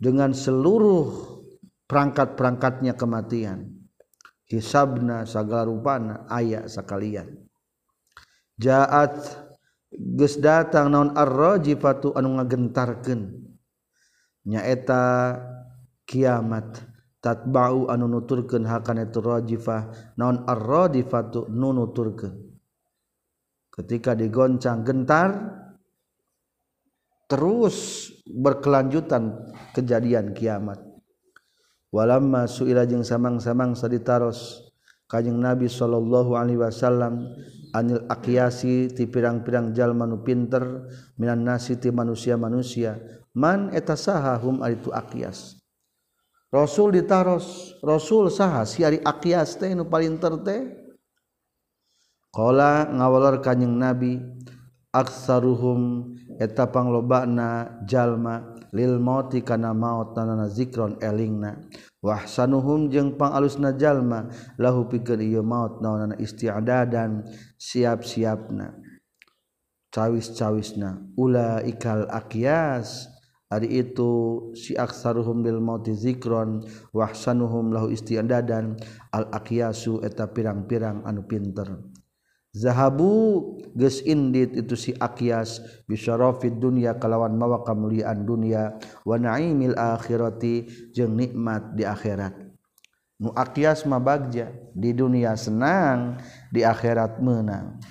dengan 0.00 0.32
seluruh 0.32 1.12
perangkat-perangkatnya 1.84 2.96
kematian. 2.96 3.76
Hisabna 4.46 5.26
sagala 5.26 5.66
rupana 5.66 6.26
aya 6.26 6.66
sakalian. 6.66 7.46
Jaat 8.58 9.14
geus 9.90 10.38
datang 10.38 10.90
naon 10.90 11.14
ar-rajifatu 11.14 12.14
anu 12.18 12.38
ngagentarkeun 12.38 13.46
nyaeta 14.46 15.38
kiamat. 16.06 16.89
tatbau 17.20 17.92
anu 17.92 18.08
nuturkeun 18.08 18.64
hakana 18.64 19.08
itu 19.08 19.20
rajifah. 19.20 20.16
Naon 20.16 20.44
ar-radifatu 20.48 21.48
nu 21.52 21.72
nuturkeun. 21.72 22.34
Ketika 23.70 24.18
digoncang 24.18 24.82
gentar 24.82 25.30
terus 27.30 28.10
berkelanjutan 28.26 29.54
kejadian 29.76 30.34
kiamat. 30.34 30.82
Walamma 31.94 32.46
suila 32.46 32.86
jeung 32.86 33.06
samang-samang 33.06 33.74
saditaros 33.74 34.70
kanjing 35.10 35.38
Nabi 35.38 35.66
sallallahu 35.66 36.38
alaihi 36.38 36.62
wasallam 36.62 37.34
anil 37.74 38.06
aqyasi 38.06 38.94
ti 38.94 39.10
pirang-pirang 39.10 39.74
jalma 39.74 40.06
nu 40.06 40.22
pinter 40.22 40.86
minan 41.18 41.42
nasi 41.42 41.74
ti 41.82 41.90
manusia-manusia 41.90 42.98
man 43.34 43.74
eta 43.74 43.98
sahahum 43.98 44.62
itu 44.70 44.94
aqyas? 44.94 45.59
Rasul 46.50 46.98
ditaros 46.98 47.78
Rasul 47.78 48.26
saha 48.26 48.66
siari 48.66 48.98
akias 49.06 49.54
teh 49.54 49.70
nu 49.70 49.86
paling 49.86 50.18
teh. 50.18 50.66
Qala 52.30 52.90
ngawalor 52.90 53.38
kanjing 53.38 53.78
Nabi 53.78 54.18
aksaruhum 54.90 56.14
eta 56.42 56.66
panglobana 56.66 57.78
jalma 57.86 58.54
lil 58.74 58.98
mauti 58.98 59.42
kana 59.46 59.70
maut 59.70 60.14
tanana 60.14 60.50
zikron 60.50 60.98
elingna. 60.98 61.58
Wahsanuhum 62.02 62.90
jeung 62.90 63.14
pangalusna 63.14 63.74
jalma 63.78 64.26
lahu 64.58 64.90
pikeun 64.90 65.22
ieu 65.22 65.46
maut 65.46 65.78
naonana 65.78 66.18
isti'dadan 66.18 67.30
siap-siapna. 67.58 68.74
Cawis-cawisna 69.90 71.14
ulaikal 71.18 72.06
akias 72.10 73.10
Ari 73.50 73.82
itu 73.82 74.10
si 74.54 74.78
aksaruhum 74.78 75.42
bil 75.42 75.58
mauti 75.58 75.90
zikron 75.90 76.62
wahsanuhum 76.94 77.74
lahu 77.74 77.90
istiandadan 77.90 78.78
al 79.10 79.26
aqyasu 79.34 80.06
eta 80.06 80.30
pirang-pirang 80.30 81.02
anu 81.02 81.26
pinter. 81.26 81.82
Zahabu 82.54 83.58
geus 83.74 84.06
indit 84.06 84.54
itu 84.54 84.78
si 84.78 84.90
akyas 84.94 85.62
bisyarafid 85.90 86.62
dunya 86.62 86.94
kalawan 86.94 87.34
mawa 87.34 87.66
kamuliaan 87.66 88.22
dunya 88.22 88.78
wa 89.02 89.18
naimil 89.18 89.74
akhirati 89.74 90.70
jeung 90.94 91.18
nikmat 91.18 91.74
di 91.74 91.82
akhirat. 91.82 92.34
Nu 93.18 93.34
akyas 93.34 93.82
mah 93.82 93.98
bagja 93.98 94.54
di 94.78 94.94
dunia 94.94 95.34
senang 95.34 96.22
di 96.54 96.62
akhirat 96.62 97.18
menang. 97.18 97.82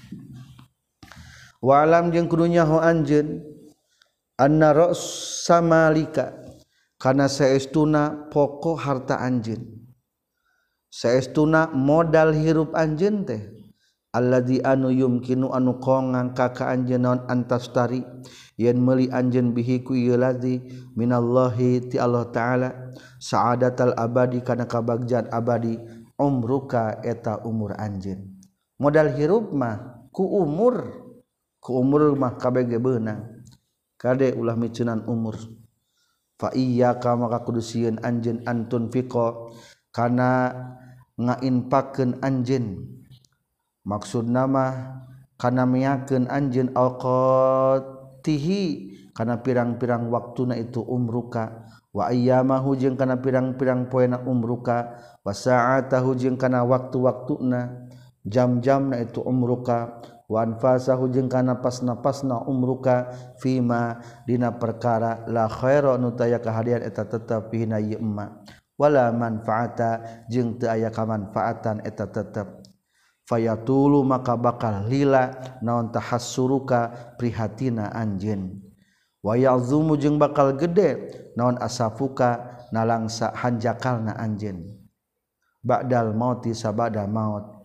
Walam 1.60 2.16
jeung 2.16 2.32
kudunya 2.32 2.64
ho 2.64 2.80
anjeun 2.80 3.44
anna 4.40 4.72
ra'sa 4.72 5.60
malika 5.60 6.32
kana 6.96 7.28
saestuna 7.28 8.32
pokok 8.32 8.80
harta 8.80 9.20
anjeun. 9.20 9.60
Saestuna 10.88 11.70
modal 11.76 12.32
hirup 12.32 12.72
anjeun 12.72 13.28
teh. 13.28 13.44
Alladzi 14.10 14.58
anu 14.66 14.90
yumkinu 14.90 15.54
anu 15.54 15.78
kongang 15.78 16.34
kaka 16.34 16.72
anjeun 16.72 17.04
naon 17.04 17.22
antastari. 17.30 18.02
Yen 18.58 18.82
meuli 18.82 19.12
anjeun 19.12 19.54
bihi 19.54 19.86
ku 19.86 19.94
ieu 19.94 20.18
ladzi 20.18 20.60
minallahi 20.98 21.94
ti 21.94 21.96
Allah 22.02 22.28
taala 22.34 22.70
saadatal 23.22 23.94
abadi 23.96 24.44
kana 24.44 24.66
kabagjan 24.66 25.30
abadi 25.30 25.78
umruka 26.18 27.00
eta 27.06 27.44
umur 27.46 27.78
anjeun. 27.78 28.40
Modal 28.80 29.14
hirup 29.14 29.52
mah 29.54 30.10
ku 30.10 30.26
umur 30.26 31.06
ku 31.62 31.80
umur 31.80 32.18
mah 32.18 32.36
kabeh 32.36 32.66
beunang. 32.82 33.39
kade 34.00 34.32
ulah 34.34 34.56
micunan 34.56 35.04
umur. 35.06 35.36
Fa 36.40 36.56
iyyaka 36.56 37.20
maka 37.20 37.44
kudu 37.44 37.60
sieun 37.60 38.00
anjeun 38.00 38.48
antun 38.48 38.88
fiqa. 38.88 39.52
Kana 39.92 40.56
ngainpakeun 41.20 42.24
anjeun. 42.24 42.88
Maksud 43.84 44.32
nama 44.32 44.96
kana 45.36 45.68
miakeun 45.68 46.32
anjeun 46.32 46.72
awqatihi 46.72 48.62
kana 49.12 49.44
pirang-pirang 49.44 50.08
waktuna 50.08 50.56
itu 50.56 50.80
umruka. 50.80 51.68
Wa 51.92 52.08
ayyamahu 52.08 52.80
jeung 52.80 52.96
kana 52.96 53.20
pirang-pirang 53.20 53.92
poena 53.92 54.24
umruka. 54.24 54.96
Wa 55.28 55.36
sa'atahu 55.36 56.16
jeung 56.16 56.40
kana 56.40 56.64
waktu-waktuna. 56.64 57.92
Jam-jamna 58.24 59.04
itu 59.04 59.20
umruka. 59.20 60.00
wanfasahu 60.30 61.10
hujeng 61.10 61.26
kana 61.26 61.58
pas-napasna 61.58 62.46
umruka 62.46 63.10
fima 63.42 63.98
dina 64.30 64.54
perkara 64.54 65.26
la 65.26 65.50
khaira 65.50 65.98
nu 65.98 66.14
kahadian 66.14 66.86
eta 66.86 67.04
tetep 67.10 67.50
hina 67.50 67.82
ieu 67.82 67.98
wala 68.80 69.12
manfaata 69.12 70.24
jeung 70.32 70.56
teu 70.56 70.72
aya 70.72 70.88
kamanfaatan 70.88 71.84
eta 71.84 72.08
tetep. 72.08 72.64
Fayatulu 73.28 74.02
maka 74.02 74.34
bakal 74.34 74.90
lila 74.90 75.36
naon 75.62 75.94
tahassuruka 75.94 77.14
prihatina 77.20 77.94
anjeun. 77.94 78.58
Wa 79.22 79.36
ya'zumu 79.38 80.00
jeung 80.00 80.18
bakal 80.18 80.56
gede 80.58 81.12
naon 81.36 81.60
asafuka 81.62 82.58
nalangsa 82.72 83.36
hanjakalna 83.36 84.18
anjeun. 84.18 84.66
Ba'dal 85.62 86.16
mauti 86.16 86.56
sabada 86.56 87.04
maut. 87.06 87.59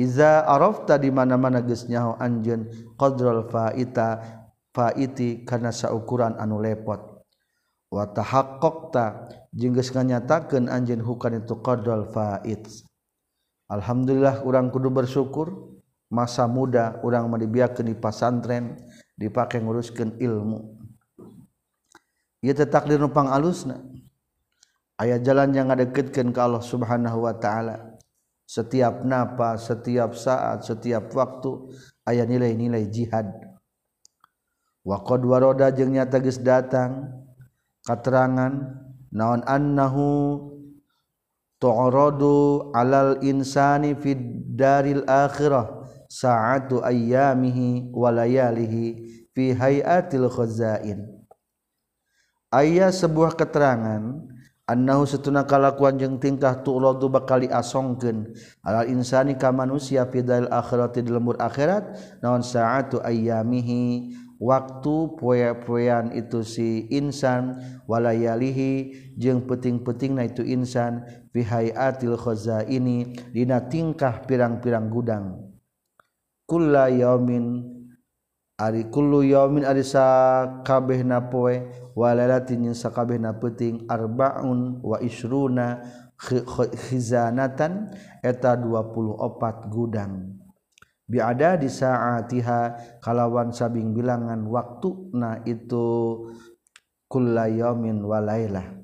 Iza 0.00 0.48
arafta 0.48 0.96
di 0.96 1.12
mana-mana 1.12 1.60
geus 1.60 1.84
nyaho 1.84 2.16
anjeun 2.16 2.72
qadral 2.96 3.44
faita 3.52 4.24
faiti 4.72 5.44
kana 5.44 5.68
saukuran 5.68 6.40
anu 6.40 6.56
lepot. 6.56 7.20
Wa 7.92 8.08
tahaqqaqta 8.08 9.28
jeung 9.52 9.76
geus 9.76 9.92
nganyatakeun 9.92 10.72
anjeun 10.72 11.04
hukan 11.04 11.44
itu 11.44 11.52
qadral 11.60 12.08
fait. 12.08 12.64
Alhamdulillah 13.68 14.40
urang 14.48 14.72
kudu 14.72 14.88
bersyukur 14.88 15.52
masa 16.08 16.48
muda 16.48 16.96
urang 17.04 17.28
madibiakeun 17.28 17.92
di 17.92 17.94
pasantren 17.98 18.80
dipake 19.20 19.60
nguruskeun 19.60 20.16
ilmu. 20.16 20.80
Ieu 22.40 22.56
teh 22.56 22.64
takdir 22.64 22.96
nu 22.96 23.12
alusna. 23.12 23.84
Aya 24.96 25.20
jalan 25.20 25.52
yang 25.52 25.68
ngadeketkeun 25.68 26.32
ka 26.32 26.48
Allah 26.48 26.64
Subhanahu 26.64 27.28
wa 27.28 27.36
taala. 27.36 27.89
Setiap 28.50 29.06
napa 29.06 29.54
setiap 29.54 30.18
saat 30.18 30.66
setiap 30.66 31.14
waktu 31.14 31.70
aya 32.02 32.26
nilai-nilai 32.26 32.90
jihad. 32.90 33.30
Wa 34.82 35.06
qad 35.06 35.22
warada 35.22 35.70
jeung 35.70 35.94
nyata 35.94 36.18
geus 36.18 36.42
datang 36.42 37.14
katerangan 37.86 38.74
naon 39.14 39.46
annahu 39.46 40.50
tu'radu 41.62 42.74
alal 42.74 43.22
insani 43.22 43.94
fid 43.94 44.18
daril 44.58 45.06
akhirah 45.06 45.86
sa'atu 46.10 46.82
ayyamihi 46.82 47.94
wa 47.94 48.10
layalihi 48.10 48.84
fi 49.30 49.54
hayatil 49.54 50.26
khazain. 50.26 51.06
Aya 52.50 52.90
sebuah 52.90 53.38
keterangan 53.38 54.26
annahu 54.70 55.02
setuna 55.02 55.42
kalakuan 55.42 55.98
jeung 55.98 56.22
tingkah 56.22 56.62
tu'radu 56.62 57.10
bakal 57.10 57.42
asongkeun. 57.42 58.30
Alal 58.62 58.86
insani 58.86 59.34
ka 59.34 59.50
manusia 59.50 60.06
fi 60.06 60.22
fidail 60.22 60.46
akhirati 60.46 61.02
di 61.02 61.10
lembur 61.10 61.34
akhirat 61.42 61.98
naon 62.22 62.46
sa'atu 62.46 63.02
ayyamihi. 63.02 64.14
Waktu 64.40 65.20
poe-poean 65.20 66.16
itu 66.16 66.40
si 66.40 66.88
insan 66.88 67.60
walayalihi 67.84 69.12
jeung 69.20 69.44
peting-peting 69.44 70.16
na 70.16 70.24
itu 70.24 70.40
insan 70.40 71.04
fi 71.28 71.44
hayatil 71.44 72.16
khazaini 72.16 73.12
dina 73.36 73.60
tingkah 73.68 74.24
pirang-pirang 74.24 74.88
gudang. 74.88 75.44
Kulla 76.48 76.88
yaumin 76.88 77.79
Ari 78.60 78.92
kullu 78.92 79.24
yaumin 79.24 79.64
ari 79.64 79.80
sakabehna 79.80 81.32
poe 81.32 81.64
wa 81.96 82.12
lailatin 82.12 82.68
jeung 82.68 82.76
sakabehna 82.76 83.40
peuting 83.40 83.88
arbaun 83.88 84.84
wa 84.84 85.00
isruna 85.00 85.80
khizanatan 86.20 87.88
eta 88.20 88.60
24 88.60 89.72
gudang. 89.72 90.36
Biada 91.08 91.56
di 91.56 91.72
saatiha 91.72 93.00
kalawan 93.00 93.50
sabing 93.50 93.96
bilangan 93.96 94.44
waktu 94.44 95.10
na 95.16 95.40
itu 95.48 96.28
kulla 97.10 97.50
yaumin 97.50 97.98
walailah 98.06 98.78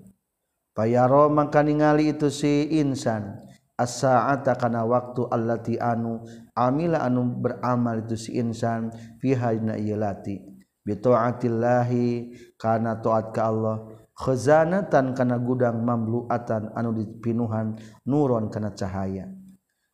payaro 0.74 1.30
mangka 1.30 1.62
ningali 1.62 2.10
itu 2.10 2.26
si 2.26 2.66
insan 2.82 3.38
as-sa'ata 3.78 4.58
kana 4.58 4.82
waktu 4.82 5.22
allati 5.30 5.78
anu 5.78 6.26
amila 6.56 7.04
anu 7.04 7.36
beramal 7.36 8.02
itu 8.02 8.16
si 8.16 8.30
insan 8.40 8.90
fihajna 9.20 9.76
lati. 9.76 10.40
Bitoatillahi 10.86 12.32
karena 12.56 12.96
taat 12.98 13.36
ka 13.36 13.52
Allah. 13.52 13.76
Khazanatan 14.16 15.12
kana 15.12 15.36
gudang 15.36 15.84
mamluatan 15.84 16.72
anu 16.72 16.96
dipinuhan 16.96 17.76
nuron 18.08 18.48
kana 18.48 18.72
cahaya. 18.72 19.28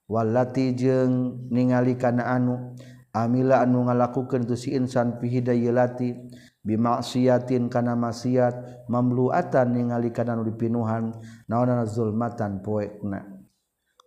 Walati 0.06 0.76
jeung 0.78 1.48
ningali 1.50 1.98
kana 1.98 2.30
anu 2.30 2.76
amila 3.10 3.66
anu 3.66 3.88
ngalakukeun 3.88 4.46
tu 4.46 4.54
si 4.54 4.76
insan 4.78 5.18
fihidayati 5.18 6.14
bimaksiatin 6.62 7.66
kana 7.66 7.98
maksiat 7.98 8.86
mamluatan 8.86 9.74
ningali 9.74 10.14
kana 10.14 10.38
anu 10.38 10.46
dipinuhan 10.46 11.16
naonana 11.48 11.88
zulmatan 11.88 12.60
poekna. 12.62 13.26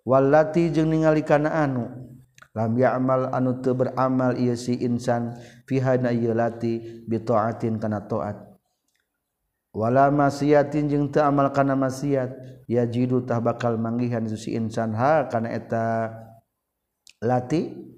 Walati 0.06 0.70
jeung 0.70 0.94
ningali 0.94 1.26
kana 1.26 1.50
anu 1.66 2.05
lam 2.56 2.72
ya'mal 2.80 3.36
anu 3.36 3.60
teu 3.60 3.76
beramal 3.76 4.40
ieu 4.40 4.56
si 4.56 4.80
insan 4.80 5.36
fiha 5.68 6.00
na 6.00 6.16
ieu 6.16 6.32
lati 6.32 7.04
bi 7.04 7.20
taatin 7.20 7.78
kana 7.78 8.08
taat 8.08 8.56
wala 9.76 10.08
masiatin 10.08 10.88
jeung 10.88 11.12
teu 11.12 11.28
amal 11.28 11.52
kana 11.52 11.76
maksiat 11.76 12.56
yajidu 12.66 13.26
tah 13.26 13.42
bakal 13.42 13.78
manggihan 13.78 14.26
si 14.26 14.58
insan. 14.58 14.94
Ha 14.98 15.30
kana 15.30 15.54
eta 15.54 16.16
lati? 17.22 17.94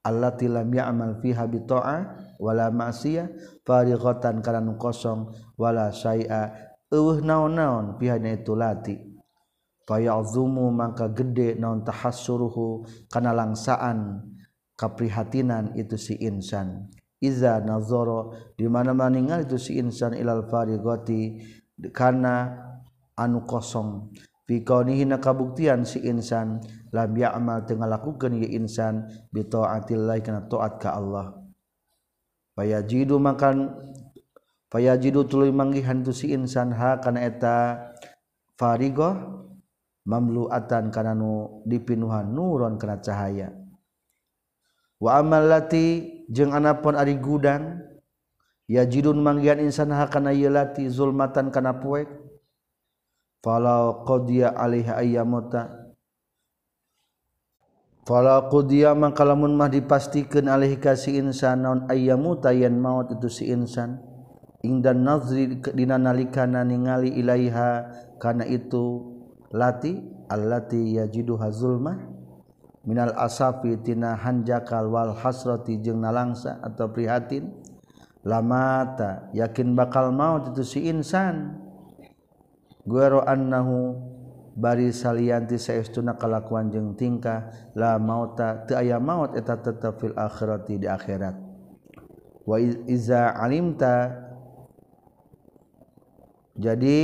Allati 0.00 0.48
lam 0.48 0.72
ya'mal 0.72 1.20
fiha 1.20 1.44
bi 1.44 1.60
ta'ah 1.60 2.32
wala 2.40 2.72
ma'siyah 2.72 3.28
farighatan 3.68 4.40
kana 4.40 4.64
nu 4.64 4.80
kosong 4.80 5.28
wala 5.60 5.92
syai'a 5.92 6.56
eueuh 6.88 7.20
naon-naon 7.20 8.00
pihanya 8.00 8.32
itu 8.32 8.56
lati. 8.56 8.96
fayazumu 9.90 10.70
mangka 10.70 11.10
gede 11.10 11.58
naon 11.58 11.82
tahassuruhu 11.82 12.86
kana 13.10 13.34
langsaan 13.34 14.22
kaprihatinan 14.78 15.74
itu 15.74 15.98
si 15.98 16.14
insan. 16.22 16.86
Iza 17.18 17.58
nazoro 17.58 18.54
di 18.54 18.70
mana 18.70 18.94
maningal 18.94 19.44
itu 19.44 19.58
si 19.58 19.82
insan 19.82 20.14
ilal 20.14 20.46
farigoti 20.46 21.42
kana 21.90 22.54
anu 23.18 23.42
kosong. 23.42 24.14
Fi 24.46 24.62
kaunihi 24.62 25.10
kabuktian 25.18 25.82
si 25.82 26.06
insan 26.06 26.62
lam 26.94 27.10
ya'mal 27.10 27.66
tengah 27.66 27.90
lakukeun 27.90 28.40
ye 28.40 28.54
insan 28.54 29.10
bi 29.34 29.42
taatillah 29.42 30.22
kana 30.22 30.46
taat 30.46 30.78
ka 30.78 30.94
Allah. 30.94 31.34
Fayajidu 32.54 33.18
makan 33.18 33.74
fayajidu 34.70 35.26
tuluy 35.26 35.50
manggihan 35.50 36.00
tu 36.06 36.14
si 36.14 36.30
insan 36.30 36.72
ha 36.72 37.02
kana 37.02 37.26
eta 37.26 37.90
farigoh 38.56 39.49
mamluatan 40.10 40.90
kana 40.90 41.14
nu 41.14 41.62
dipinuhan 41.62 42.26
nuron 42.34 42.74
kana 42.74 42.98
cahaya. 42.98 43.54
Wa 44.98 45.22
amal 45.22 45.46
lati 45.46 46.26
jeung 46.26 46.50
anapun 46.50 46.98
ari 46.98 47.14
gudang 47.16 47.78
ya 48.66 48.82
jidun 48.82 49.22
manggian 49.22 49.62
insan 49.62 49.94
hakana 49.94 50.34
ieu 50.34 50.50
lati 50.50 50.90
zulmatan 50.90 51.54
kana 51.54 51.78
poek 51.78 52.10
falau 53.40 54.04
qadiya 54.04 54.52
alaiha 54.52 55.00
ayyamata 55.00 55.94
falau 58.04 58.52
qadiya 58.52 58.92
mangkalamun 58.92 59.56
mah 59.56 59.72
dipastikeun 59.72 60.50
alaihi 60.50 60.76
ka 60.76 60.92
si 60.98 61.16
insan 61.16 61.64
naon 61.64 61.88
ayyamuta 61.88 62.50
yen 62.50 62.76
maut 62.76 63.14
itu 63.14 63.30
si 63.30 63.46
insan. 63.48 64.02
Ingdan 64.60 65.08
nazri 65.08 65.56
dina 65.72 65.96
nalikana 65.96 66.60
ningali 66.68 67.16
ilaiha 67.16 67.88
kana 68.20 68.44
itu 68.44 69.08
lati 69.50 69.98
allati 70.30 70.94
yajidu 70.96 71.34
zulma 71.50 71.98
minal 72.86 73.12
asafi 73.18 73.76
tina 73.82 74.16
hanjakal 74.16 74.88
wal 74.88 75.12
hasrati 75.12 75.76
jeung 75.82 76.00
nalangsa 76.00 76.58
atau 76.64 76.88
prihatin. 76.88 77.50
Lamata 78.20 79.32
yakin 79.32 79.72
bakal 79.72 80.12
maut 80.12 80.52
itu 80.52 80.60
si 80.60 80.92
insan. 80.92 81.56
Guero 82.84 83.24
annahu 83.24 83.96
bari 84.52 84.92
salianti 84.92 85.56
saestuna 85.56 86.20
kalakuan 86.20 86.68
jeung 86.68 86.92
tingkah. 87.00 87.48
La 87.72 87.96
mauta 87.96 88.68
teu 88.68 88.76
aya 88.76 89.00
maut 89.00 89.32
eta 89.32 89.56
tetep 89.56 89.96
fil 89.96 90.12
akhirati 90.12 90.84
di 90.84 90.84
akhirat. 90.84 91.32
Wa 92.44 92.60
iza 92.60 93.32
alimta 93.32 94.12
jadi 96.60 96.98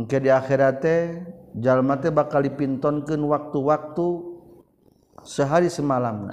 engke 0.00 0.16
di 0.16 0.32
akhirat 0.32 0.74
teh 0.80 1.02
jalmate 1.58 2.08
bakal 2.14 2.42
dipintonkeun 2.42 3.22
waktu-waktu 3.26 4.06
sehari 5.26 5.68
semalam. 5.68 6.30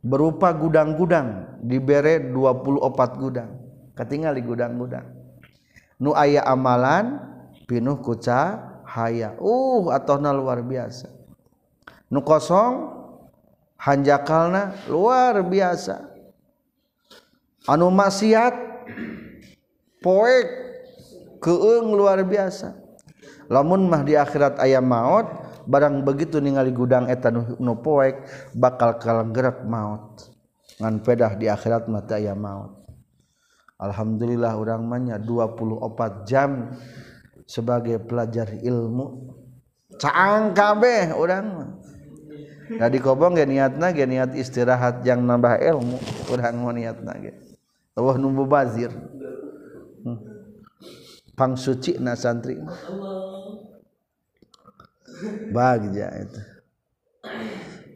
Berupa 0.00 0.48
gudang-gudang 0.56 1.60
dibere 1.60 2.32
24 2.32 3.20
gudang. 3.20 3.50
Ketingali 3.92 4.40
gudang-gudang. 4.40 5.04
Nu 6.00 6.16
aya 6.16 6.40
amalan 6.48 7.20
pinuh 7.68 8.00
kuca 8.00 8.56
haya. 8.88 9.36
Uh 9.36 9.92
atauna 9.92 10.32
luar 10.32 10.64
biasa. 10.64 11.12
Nu 12.08 12.24
kosong 12.24 12.96
hanjakalna 13.76 14.72
luar 14.88 15.44
biasa. 15.44 16.08
Anu 17.68 17.92
maksiat 17.92 18.56
poek 20.00 20.46
keung 21.44 21.92
luar 21.92 22.24
biasa. 22.24 22.72
lamun 23.50 23.90
mah 23.90 24.06
di 24.06 24.14
akhirat 24.14 24.62
ayam 24.62 24.86
maut 24.86 25.26
barang 25.66 26.06
begitu 26.06 26.38
ningali 26.38 26.70
gudang 26.70 27.10
etan 27.10 27.58
nu 27.58 27.74
poek 27.82 28.24
bakal 28.56 28.96
kalenggerak 28.96 29.66
maut. 29.66 30.30
Ngan 30.80 31.04
pedah 31.04 31.36
di 31.36 31.50
akhirat 31.50 31.90
mata 31.90 32.16
ayam 32.16 32.40
maut. 32.40 32.72
Alhamdulillah 33.80 34.56
orang 34.56 34.82
manya 34.84 35.16
24 35.16 36.28
jam 36.28 36.72
sebagai 37.48 38.00
pelajar 38.00 38.52
ilmu. 38.60 39.36
Caang 40.00 40.54
kabeh 40.54 41.12
orang 41.12 41.76
tadi 42.78 42.96
kobong 43.02 43.36
ge 43.36 43.44
niatna 43.48 43.90
ge 43.90 44.06
niat 44.06 44.32
istirahat 44.38 45.02
yang 45.02 45.26
nambah 45.26 45.58
ilmu 45.58 45.98
urang 46.30 46.56
mau 46.60 46.72
niatna 46.72 47.12
ge. 47.18 47.32
Allah 47.98 48.16
numbu 48.16 48.46
bazir. 48.46 48.94
Pang 51.40 51.56
suci 51.56 51.96
na 51.96 52.12
santri. 52.12 52.60
Bagja 55.48 56.12
itu. 56.20 56.40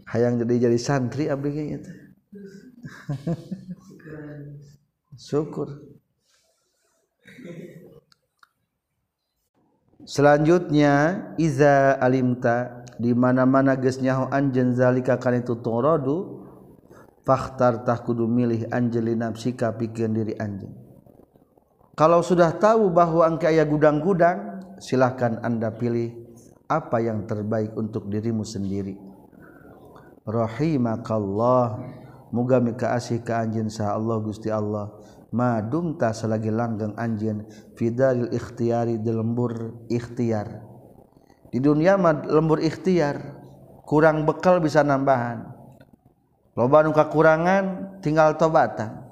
Hayang 0.08 0.40
jadi 0.40 0.72
jadi 0.72 0.78
santri 0.80 1.28
abdi 1.28 1.76
itu. 1.76 1.92
Syukur. 5.28 5.68
Selanjutnya 10.04 11.24
Iza 11.40 11.96
Alimta 12.00 12.84
di 13.00 13.12
mana-mana 13.16 13.76
gesnyahu 13.76 14.28
Anjen 14.32 14.76
zalika 14.76 15.16
kan 15.16 15.36
itu 15.36 15.56
torodu 15.64 16.44
faktartah 17.24 18.04
kudu 18.04 18.28
milih 18.28 18.68
Anjli 18.68 19.16
nafsika 19.16 19.72
pikir 19.72 20.12
diri 20.12 20.36
anjing 20.36 20.83
kalau 21.94 22.26
sudah 22.26 22.58
tahu 22.58 22.90
bahwa 22.90 23.22
angka 23.22 23.54
ayah 23.54 23.62
gudang-gudang 23.62 24.58
silahkan 24.82 25.38
anda 25.46 25.70
pilih 25.70 26.10
apa 26.66 26.98
yang 26.98 27.22
terbaik 27.22 27.70
untuk 27.78 28.10
dirimu 28.10 28.42
sendiri. 28.42 28.98
Rahimakallah. 30.26 32.02
Muga 32.34 32.58
mika 32.58 32.98
asih 32.98 33.22
ke 33.22 33.30
anjin 33.30 33.70
sah 33.70 33.94
Allah 33.94 34.18
Gusti 34.18 34.50
Allah. 34.50 34.90
Madumta 35.30 36.10
selagi 36.10 36.50
langgeng 36.50 36.98
anjin 36.98 37.46
fidalil 37.78 38.26
ikhtiari 38.34 38.98
di 38.98 39.10
lembur 39.14 39.86
ikhtiar. 39.86 40.66
Di 41.54 41.62
dunia 41.62 41.94
mah 41.94 42.26
lembur 42.26 42.58
ikhtiar 42.58 43.22
kurang 43.86 44.26
bekal 44.26 44.58
bisa 44.58 44.82
nambahan. 44.82 45.46
Loba 46.58 46.82
nu 46.82 46.90
kakurangan 46.90 47.98
tinggal 48.02 48.34
tobatan 48.34 49.03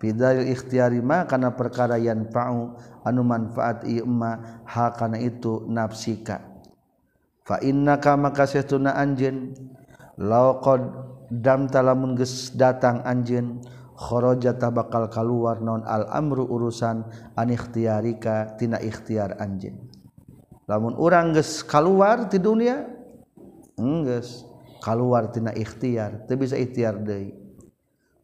bidalil 0.00 0.48
ikhtiari 0.48 1.04
ma 1.04 1.28
kana 1.28 1.52
perkara 1.52 2.00
yang 2.00 2.32
fa'u 2.32 2.72
anu 3.04 3.20
manfaat 3.20 3.84
ieu 3.84 4.08
ma 4.08 4.64
ha 4.64 4.96
kana 4.96 5.20
itu 5.20 5.68
nafsika. 5.68 6.40
Fa 7.44 7.60
innaka 7.60 8.16
maka 8.16 8.48
satuna 8.48 8.96
anjeun 8.96 9.52
law 10.16 10.58
qad 10.64 10.82
dam 11.28 11.68
talamun 11.68 12.16
geus 12.16 12.56
datang 12.56 13.04
anjeun 13.04 13.60
kharaja 14.00 14.56
bakal 14.72 15.12
kaluar 15.12 15.60
non 15.60 15.84
al 15.84 16.08
amru 16.08 16.48
urusan 16.48 17.04
an 17.36 17.48
ikhtiarika 17.52 18.56
tina 18.56 18.80
ikhtiar 18.80 19.36
anjeun 19.36 19.76
lamun 20.64 20.96
urang 20.96 21.36
geus 21.36 21.60
kaluar 21.60 22.32
ti 22.32 22.40
dunia 22.40 22.88
geus 23.76 24.48
keluar 24.80 25.28
tina 25.28 25.52
ikhtiar 25.52 26.24
teu 26.24 26.40
bisa 26.40 26.56
ikhtiar 26.56 26.96
deui. 26.96 27.36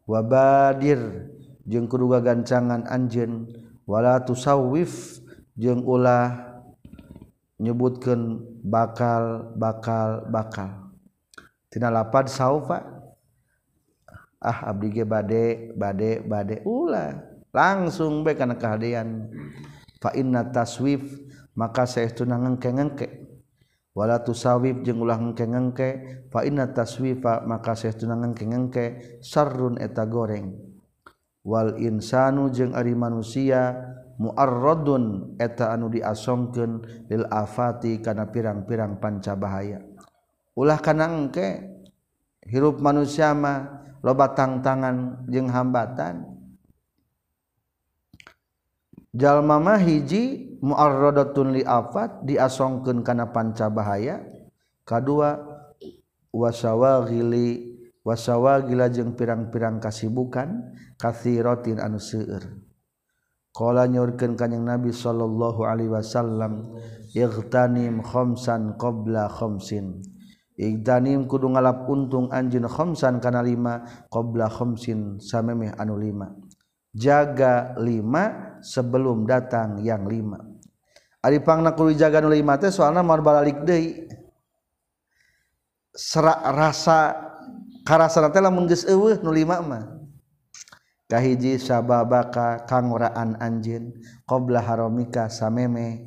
Wabadir 0.07 1.27
jeung 1.67 1.91
kuduga 1.91 2.23
gancangan 2.23 2.87
anjeun. 2.87 3.51
Wala 3.83 4.23
tusawwif 4.23 5.19
jeung 5.59 5.83
ulah 5.83 6.59
nyebutkeun 7.59 8.43
bakal 8.63 9.55
bakal 9.55 10.27
bakal. 10.31 10.91
Tina 11.67 11.91
lapad 11.91 12.31
saufa 12.31 12.83
ah 14.39 14.57
abdi 14.71 14.91
ge 14.91 15.03
bade 15.03 15.75
bade 15.75 16.23
bade. 16.23 16.63
Ulah 16.63 17.19
langsung 17.51 18.23
bae 18.23 18.35
kana 18.35 18.55
kahadean. 18.55 19.31
Fa 20.03 20.11
inna 20.15 20.47
taswif 20.47 21.03
maka 21.57 21.87
saestuna 21.87 22.37
ngengke-ngengke. 22.37 23.27
Wala 23.97 24.21
tusawif 24.21 24.85
jeung 24.85 25.01
ulah 25.01 25.17
ngengke-ngengke. 25.17 25.89
Fa 26.29 26.45
inna 26.45 26.69
taswifa 26.69 27.47
maka 27.47 27.73
saestuna 27.73 28.13
ngengke-ngengke. 28.19 29.19
Sarrun 29.23 29.81
eta 29.81 30.05
goreng. 30.05 30.66
wal 31.47 31.79
insanu 31.79 32.51
jeung 32.51 32.75
ari 32.75 32.91
manusia 32.91 33.79
muarradun 34.19 35.39
eta 35.39 35.71
anu 35.71 35.87
diasongkeun 35.87 36.83
lil 37.07 37.23
afati 37.31 38.03
kana 38.03 38.27
pirang-pirang 38.27 38.99
panca 38.99 39.39
bahaya 39.39 39.79
ulah 40.59 40.83
kana 40.83 41.07
engke 41.07 41.63
hirup 42.43 42.83
manusia 42.83 43.31
mah 43.31 43.77
loba 44.01 44.31
tangtangan 44.31 45.27
jeung 45.27 45.51
hambatan. 45.51 46.37
Jalma 49.17 49.57
mah 49.57 49.81
hiji 49.81 50.55
muarradatun 50.61 51.57
li 51.57 51.65
afat 51.65 52.21
diasongkeun 52.21 53.01
kana 53.01 53.33
panca 53.33 53.65
bahaya 53.65 54.21
kadua 54.85 55.41
wasawaghili 56.29 57.76
wasawa 58.07 58.63
gila 58.63 58.87
jeung 58.87 59.19
pirang-pirang 59.19 59.83
kasibukan 59.83 60.71
katsirotin 60.95 61.83
anu 61.83 61.99
seueur. 61.99 62.47
Qala 63.51 63.83
nyaurkeun 63.91 64.39
kanjing 64.39 64.63
nabi 64.63 64.95
sallallahu 64.95 65.67
alaihi 65.67 65.91
wasallam 65.91 66.71
igtanim 67.11 67.99
khamsan 67.99 68.79
qabla 68.79 69.27
khamsin 69.27 69.99
igtanim 70.55 71.27
kudu 71.27 71.51
ngalap 71.53 71.83
untung 71.89 72.31
anjeun 72.33 72.69
khamsan 72.69 73.19
kana 73.19 73.43
lima 73.43 73.83
qabla 74.07 74.47
khamsin 74.47 75.19
samemeh 75.19 75.75
anu 75.75 75.99
lima. 75.99 76.31
Jaga 76.97 77.77
lima 77.77 78.57
sebelum 78.63 79.29
datang 79.29 79.83
yang 79.85 80.09
lima. 80.09 80.41
Ari 81.21 81.43
pangna 81.45 81.77
kudu 81.77 81.93
jaga 81.93 82.23
nu 82.23 82.31
lima 82.33 82.57
teh 82.57 82.73
soalna 82.73 83.05
mar 83.05 83.21
balalik 83.21 83.61
deui. 83.67 84.09
Serak 85.97 86.41
rasa 86.53 87.26
karasana 87.87 88.27
teh 88.27 88.43
lamun 88.43 88.67
geus 88.67 88.83
eueuh 88.83 89.23
nu 89.23 89.31
lima 89.31 89.63
mah. 89.63 89.95
Kahiji 91.07 91.55
sababaka 91.55 92.67
kang 92.67 92.91
waraan 92.91 93.39
anjeun 93.39 93.95
qabla 94.27 94.59
haramika 94.59 95.31
sameme 95.31 96.03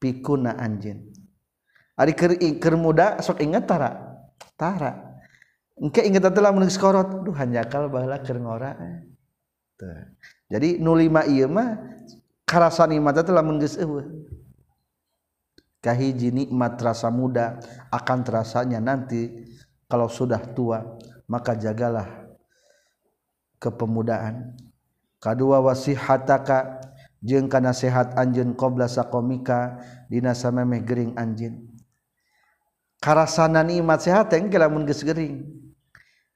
pikuna 0.00 0.56
anjeun. 0.56 1.12
Ari 2.00 2.16
keur 2.16 2.32
keur 2.40 2.80
muda 2.80 3.20
sok 3.20 3.44
inget 3.44 3.68
tara? 3.68 3.92
Tara. 4.56 5.20
Engke 5.76 6.00
inget 6.00 6.24
teh 6.24 6.40
lamun 6.40 6.64
geus 6.64 6.80
korot. 6.80 7.28
Duh 7.28 7.36
hanjakal 7.36 7.92
baheula 7.92 8.24
keur 8.24 8.40
ngora 8.40 8.72
eh. 8.80 8.96
jadi 10.48 10.80
nulima 10.80 11.28
mah 11.44 11.76
karasan 12.48 12.96
nikmat 12.96 13.20
itu 13.20 13.32
lamun 13.36 13.60
geus 13.60 13.76
eueuh. 13.76 14.08
Kahiji 15.84 16.32
nikmat 16.32 16.80
rasa 16.80 17.12
muda 17.12 17.60
akan 17.92 18.24
terasanya 18.24 18.80
nanti 18.80 19.52
kalau 19.94 20.10
sudah 20.10 20.42
tua 20.42 20.82
maka 21.30 21.54
jagalah 21.54 22.26
kepemudaan. 23.62 24.58
Kadua 25.22 25.62
wasihataka 25.62 26.82
jeung 27.22 27.46
kana 27.46 27.70
sehat 27.70 28.18
anjeun 28.18 28.58
qabla 28.58 28.90
saqomika 28.90 29.78
dina 30.10 30.34
samemeh 30.34 30.82
gering 30.82 31.14
anjeun. 31.14 31.62
Karasana 32.98 33.62
nikmat 33.62 34.02
sehat 34.02 34.34
teh 34.34 34.42
lamun 34.42 34.82
geus 34.82 35.06
gering. 35.06 35.46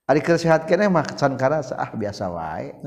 Ari 0.06 0.22
keur 0.22 0.38
sehat 0.38 0.70
keneh 0.70 0.86
mah 0.86 1.04
can 1.18 1.34
karasa 1.34 1.74
ah 1.74 1.90
biasa 1.90 2.30
wae. 2.30 2.78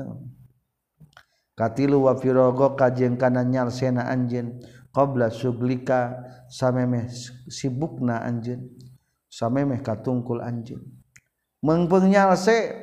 Katilu 1.52 2.08
wa 2.08 2.16
firogo 2.16 2.72
kajeng 2.80 3.20
kana 3.20 3.44
nyalsena 3.44 4.08
anjeun 4.08 4.56
qabla 4.88 5.28
suglika 5.28 6.16
samemeh 6.48 7.12
sibukna 7.52 8.24
anjeun 8.24 8.72
samemeh 9.32 9.80
katungkul 9.80 10.44
anjing 10.44 10.84
mengpeng 11.62 12.10
nyalse 12.10 12.74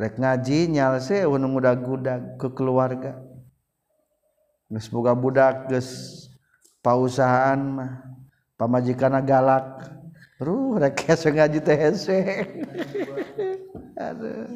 rek 0.00 0.16
ngaji 0.16 0.72
nyalse 0.72 1.26
wenung 1.28 1.58
gudag-gudag 1.58 2.40
ke 2.40 2.48
keluarga. 2.54 3.20
Geus 4.70 4.88
boga 4.88 5.12
budak 5.12 5.68
geus 5.68 5.90
pausahaan 6.80 7.58
mah 7.58 7.92
pamajikanna 8.56 9.20
galak. 9.20 9.90
Ruh 10.40 10.78
rek 10.80 11.02
hese 11.10 11.28
ngaji 11.34 11.58
teh 11.60 11.76
hese. 11.76 12.18
Aduh. 14.08 14.46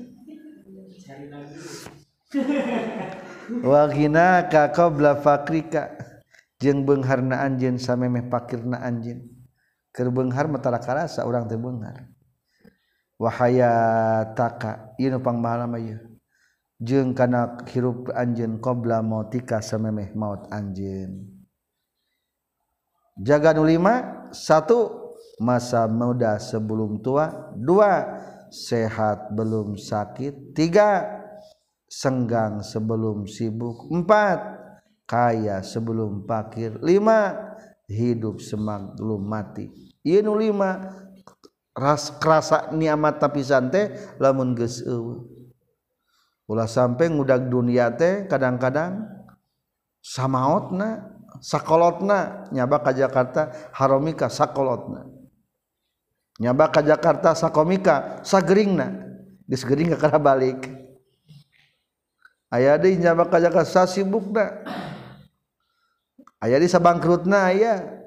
Wagina 3.69 4.49
ka 4.49 4.73
qabla 4.73 5.21
fakrika. 5.21 5.93
Jeung 6.63 6.87
beungharna 6.87 7.43
anjeun 7.43 7.77
samemeh 7.77 8.31
pakirna 8.31 8.79
anjeun. 8.79 9.42
Keur 9.93 10.09
beunghar 10.09 10.49
matara 10.49 10.81
karasa 10.81 11.23
urang 11.29 11.45
teh 11.47 11.61
beunghar 11.61 12.09
wahayataka 13.23 14.99
ieu 14.99 15.15
nu 15.15 15.23
pangmahala 15.23 15.71
mah 15.71 15.79
ieu. 15.79 16.03
Jeung 16.83 17.15
kana 17.15 17.63
hirup 17.71 18.11
anjeun 18.11 18.59
qabla 18.59 19.07
mautika 19.07 19.63
samemeh 19.63 20.11
maut 20.19 20.51
anjeun. 20.51 21.31
Jaga 23.23 23.55
nu 23.55 23.63
lima 23.63 24.27
satu 24.35 24.91
masa 25.39 25.87
muda 25.87 26.43
sebelum 26.43 26.99
tua. 26.99 27.55
Dua 27.55 28.19
sehat 28.51 29.31
belum 29.31 29.79
sakit. 29.79 30.59
Tiga 30.59 31.07
senggang 31.87 32.67
sebelum 32.67 33.31
sibuk. 33.31 33.87
Empat 33.87 34.43
kaya 35.07 35.63
sebelum 35.63 36.27
pakir. 36.27 36.83
Lima 36.83 37.52
hidup 37.91 38.39
semaglum 38.39 39.23
mati. 39.23 39.71
Ieu 40.03 40.23
nu 40.23 40.35
lima 40.35 40.83
ras 41.73 42.13
kerasa 42.21 42.75
niamat 42.75 43.23
tapi 43.23 43.41
sante 43.41 43.95
lamun 44.19 44.53
geus 44.53 44.83
ulah 46.51 46.69
sampai 46.69 47.09
ngudag 47.09 47.49
dunia 47.49 47.95
teh 47.95 48.29
kadang-kadang 48.29 49.07
samaotna 50.03 51.17
sakolotna. 51.41 52.51
Nyaba 52.53 52.83
ka 52.83 52.93
Jakarta 52.93 53.73
haromika 53.73 54.27
sakolotna. 54.29 55.09
Nyaba 56.43 56.69
ka 56.69 56.83
Jakarta 56.83 57.33
sakomika 57.39 58.21
sageringna. 58.27 59.11
Geus 59.47 59.65
gering 59.69 59.93
ka 59.95 60.17
balik 60.17 60.65
aya 62.53 62.77
deui 62.77 63.01
nyaba 63.01 63.29
ka 63.29 63.41
Jakarta 63.41 63.85
sasibukna. 63.85 64.61
aya 66.43 66.59
di 66.59 66.67
sabangkrutna 66.67 67.55
aya 67.55 68.03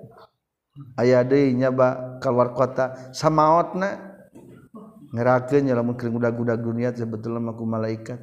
aya 0.99 1.23
deui 1.23 1.55
nyaba 1.55 2.19
keluar 2.19 2.51
kota. 2.51 3.11
Samaotna. 3.15 4.13
Ngerakeun 5.15 5.63
nya 5.63 5.79
lamun 5.79 5.95
keur 5.95 6.11
gudag-gudag 6.11 6.59
dunia 6.59 6.91
sebetulna 6.91 7.39
mah 7.39 7.55
ku 7.55 7.63
malaikat. 7.63 8.19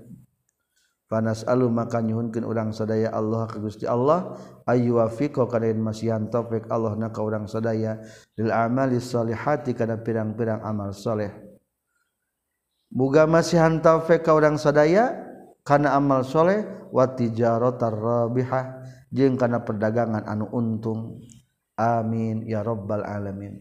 Panas 1.09 1.41
alu 1.49 1.73
maka 1.73 2.05
nyuhunkeun 2.05 2.45
urang 2.45 2.69
sadaya 2.73 3.09
Allah 3.13 3.49
ka 3.49 3.57
Gusti 3.57 3.89
Allah. 3.89 4.37
Ayu 4.69 5.01
wafiqo 5.01 5.49
kana 5.49 5.73
masihan 5.73 6.29
taufik 6.29 6.69
Allah 6.69 6.93
na 7.01 7.09
ka 7.09 7.25
urang 7.25 7.49
sadaya. 7.49 7.97
Lil 8.37 8.53
amali 8.53 9.01
solihati 9.01 9.73
kana 9.73 10.05
pirang-pirang 10.05 10.61
amal 10.61 10.93
soleh 10.93 11.33
Muga 12.93 13.25
masihan 13.25 13.81
taufik 13.81 14.21
ka 14.21 14.37
urang 14.37 14.61
sadaya 14.61 15.17
kana 15.65 15.97
amal 15.97 16.29
soleh 16.29 16.61
wa 16.93 17.09
tijaratar 17.09 17.97
rabihah 17.97 18.85
jeung 19.13 19.37
karena 19.37 19.61
perdagangan 19.61 20.25
anu 20.25 20.49
untung. 20.51 21.21
Amin 21.77 22.49
ya 22.49 22.65
robbal 22.65 23.05
alamin. 23.05 23.61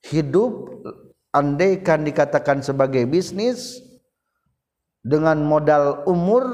Hidup 0.00 0.80
andaikan 1.30 2.02
dikatakan 2.08 2.64
sebagai 2.64 3.04
bisnis 3.04 3.80
dengan 5.04 5.44
modal 5.44 6.04
umur 6.08 6.44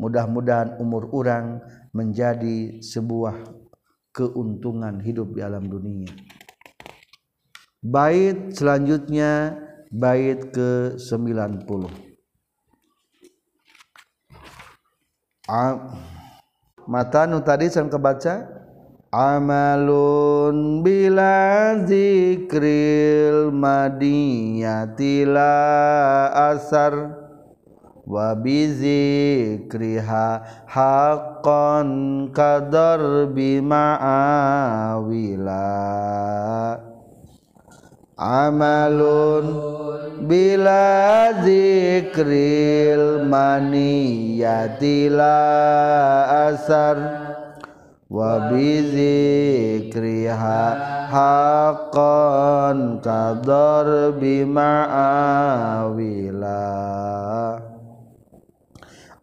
mudah-mudahan 0.00 0.80
umur 0.80 1.10
orang 1.12 1.60
menjadi 1.92 2.80
sebuah 2.80 3.36
keuntungan 4.14 5.02
hidup 5.02 5.34
di 5.34 5.40
alam 5.42 5.66
dunia. 5.66 6.08
Bait 7.80 8.54
selanjutnya 8.54 9.56
bait 9.90 10.52
ke 10.52 10.94
90 11.00 11.66
mata 16.90 17.22
nu 17.22 17.38
tadi 17.38 17.70
sang 17.70 17.86
kebaca 17.86 18.50
amalun 19.14 20.82
bila 20.82 21.78
zikril 21.86 23.54
madiyatila 23.54 25.54
asar 26.50 27.14
wa 28.10 28.34
bizikriha 28.34 30.26
haqqan 30.66 32.26
kadar 32.34 33.30
bima'awila 33.30 34.50
amalun 38.20 39.48
bila 40.28 41.32
zikril 41.40 43.24
maniyatila 43.24 44.44
asar 46.52 47.00
wa 48.12 48.52
bi 48.52 48.84
zikriha 48.92 50.60
haqqan 51.08 53.00
kadar 53.00 54.12
bima'awila 54.20 54.68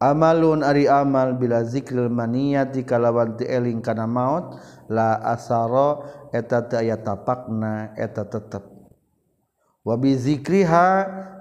amalun 0.02 0.66
ari 0.66 0.90
amal 0.90 1.38
bila 1.38 1.62
zikril 1.70 2.10
maniyati 2.10 2.82
kalawan 2.82 3.38
ti 3.38 3.46
eling 3.46 3.78
kana 3.86 4.10
maut 4.10 4.58
la 4.90 5.22
asaro 5.22 6.02
eta 6.34 6.66
teu 6.66 6.82
aya 6.82 6.98
tapakna 6.98 7.94
eta 7.94 8.26
tetep. 8.26 8.77
Wa 9.88 9.96
bi 9.96 10.20
zikriha 10.20 10.88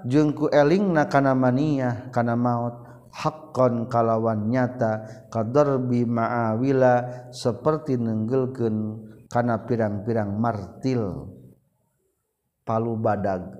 jeung 0.07 0.31
ku 0.31 0.47
elingna 0.47 1.11
kana 1.11 1.35
maniyah 1.35 2.07
kana 2.15 2.39
maut. 2.39 2.87
Haqqan 3.17 3.89
kalawan 3.89 4.45
nyata 4.45 5.25
qadar 5.33 5.81
bi 5.81 6.05
ma'awila 6.05 7.25
seperti 7.33 7.97
nenggelkeun 7.97 9.01
kana 9.25 9.65
pirang-pirang 9.65 10.37
martil. 10.37 11.25
Palu 12.61 12.93
badag. 12.93 13.57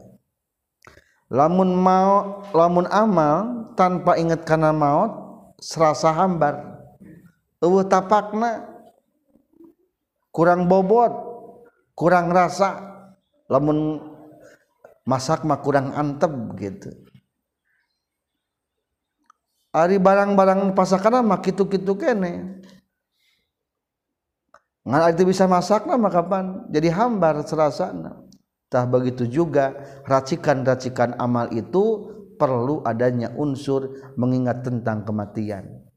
Lamun 1.33 1.73
mau 1.73 2.45
lamun 2.53 2.85
amal 2.93 3.65
tanpa 3.73 4.13
ingat 4.21 4.45
karena 4.45 4.69
maut 4.69 5.09
serasa 5.57 6.13
hambar. 6.13 6.77
Eueuh 7.57 7.81
tapakna 7.81 8.61
kurang 10.29 10.69
bobot 10.69 11.17
kurang 11.97 12.29
rasa. 12.29 12.77
Lamun 13.49 14.05
masak 15.07 15.47
mah 15.47 15.63
kurang 15.63 15.95
antep 15.95 16.29
gitu. 16.59 16.91
Ari 19.71 19.97
barang-barang 19.97 20.75
pasakana 20.75 21.23
mah 21.23 21.39
kitu-kitu 21.39 21.95
kene. 21.95 22.59
Ngan 24.87 25.11
itu 25.15 25.23
bisa 25.27 25.47
masak 25.47 25.87
mah 25.87 26.11
kapan? 26.11 26.67
Jadi 26.67 26.87
hambar 26.91 27.43
serasana. 27.47 28.27
Tah 28.67 28.83
begitu 28.83 29.23
juga 29.23 29.79
racikan-racikan 30.03 31.15
amal 31.15 31.47
itu 31.55 32.11
perlu 32.35 32.83
adanya 32.83 33.31
unsur 33.39 34.11
mengingat 34.19 34.67
tentang 34.67 35.07
kematian. 35.07 35.87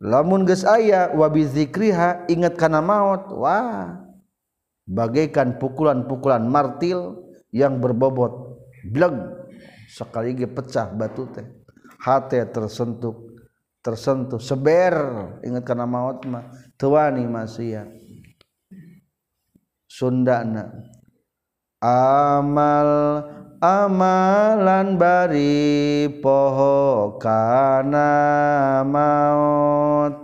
Lamun 0.00 0.48
geus 0.48 0.64
aya 0.64 1.12
wa 1.12 1.28
bizikriha 1.28 2.28
ingat 2.28 2.56
kana 2.56 2.80
maut 2.80 3.28
wah 3.36 4.00
bagaikan 4.88 5.60
pukulan-pukulan 5.60 6.44
martil 6.48 7.29
yang 7.50 7.82
berbobot 7.82 8.62
bleg 8.86 9.14
sekali 9.90 10.34
ge 10.38 10.46
pecah 10.46 10.90
batu 10.94 11.26
teh. 11.30 11.46
Hate 12.00 12.46
tersentuh 12.48 13.36
tersentuh 13.84 14.40
seber. 14.40 14.96
Ingat 15.44 15.62
kana 15.66 15.84
maut 15.84 16.24
mah 16.24 16.48
teu 16.80 16.96
masih 17.28 17.68
ya 17.76 17.84
sundana 19.90 20.70
amal 21.82 22.90
amalan 23.58 24.94
bari 24.94 26.06
poho 26.22 27.18
kana 27.18 28.14
maut 28.86 30.14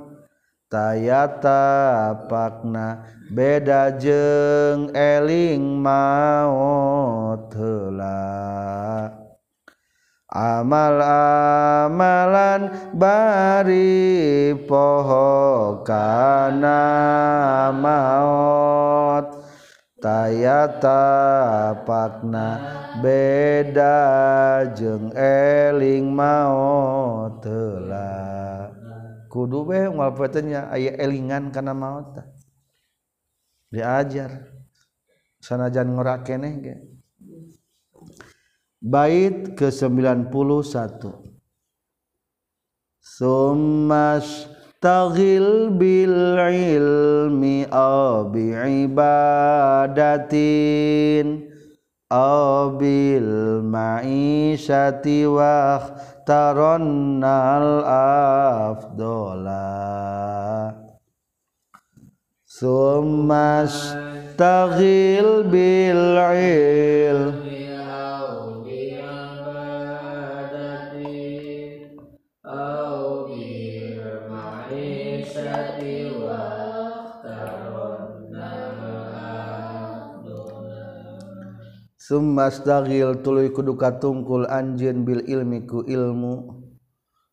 tayata 0.66 2.26
pakna 2.26 3.06
beda 3.30 3.94
jeng 4.02 4.90
eling 4.90 5.78
maut 5.78 7.54
heula 7.54 9.14
amal-amalan 10.34 10.90
bari 12.98 14.58
poho 14.66 15.86
kana 15.86 16.82
maut 17.70 19.38
tayata 20.02 21.06
pakna 21.86 22.58
beda 22.98 24.66
jeng 24.74 25.14
eling 25.14 26.10
maut 26.10 27.38
heula 27.46 28.45
kudu 29.36 29.68
we 29.68 29.84
ngapetnya 29.92 30.72
aya 30.72 30.96
elingan 30.96 31.52
kana 31.52 31.76
maut 31.76 32.16
diajar. 33.68 34.56
Sanajan 35.42 35.92
ngorakeneh 35.92 36.54
ge. 36.64 36.74
Bait 38.80 39.54
ke-91. 39.54 41.06
Summas 42.98 44.48
taghil 44.82 45.70
bil 45.76 46.36
ilmi 46.36 47.64
aw 47.70 48.26
bi 48.26 48.50
ibadatin 48.84 50.26
aw 52.06 52.78
bil 52.78 53.58
ma'isyati 53.66 55.26
wa 55.26 55.82
taronnal 56.22 57.82
afdola 58.70 59.66
summas 62.46 63.74
taghil 64.38 65.50
bil 65.50 66.14
ilmi 66.14 67.45
Summastagil 82.06 83.18
tuluy 83.26 83.50
kudu 83.50 83.74
katungkul 83.74 84.46
anjeun 84.46 85.02
bil 85.02 85.26
ilmi 85.26 85.66
ku 85.66 85.82
ilmu. 85.82 86.54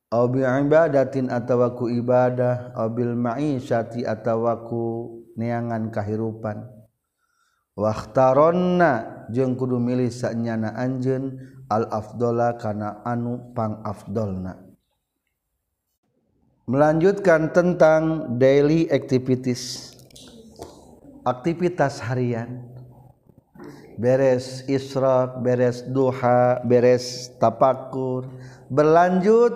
Aw 0.09 0.25
bi 0.33 0.41
ibadatin 0.41 1.29
atawa 1.29 1.77
ku 1.77 1.85
ibadah 1.85 2.73
aw 2.73 2.89
bil 2.89 3.13
ma'isyati 3.13 4.01
atawa 4.01 4.65
ku 4.65 5.13
neangan 5.37 5.93
kahirupan. 5.93 6.65
Waktaronna 7.77 9.29
jeung 9.29 9.53
kudu 9.53 9.77
milih 9.77 10.09
sanyana 10.09 10.73
anjeun 10.73 11.37
al 11.69 11.93
afdola 11.93 12.57
kana 12.57 13.05
anu 13.05 13.53
pang 13.53 13.77
afdolna. 13.85 14.57
Melanjutkan 16.65 17.53
tentang 17.53 18.33
daily 18.41 18.89
activities. 18.89 19.93
Aktivitas 21.29 22.01
harian. 22.01 22.72
Beres 23.97 24.63
Isra 24.65 25.27
beres 25.39 25.83
duha 25.85 26.61
beres 26.65 27.29
tapakur. 27.37 28.29
Berlanjut 28.69 29.53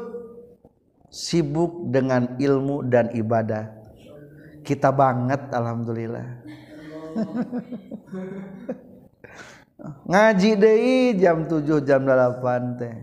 sibuk 1.09 1.89
dengan 1.89 2.38
ilmu 2.38 2.85
dan 2.85 3.09
ibadah. 3.15 3.71
Kita 4.61 4.91
banget 4.91 5.49
alhamdulillah. 5.55 6.27
Ngaji 10.09 10.51
Dei 10.57 11.13
jam 11.15 11.45
7 11.45 11.85
jam 11.85 12.01
8 12.03 12.81
teh. 12.81 12.95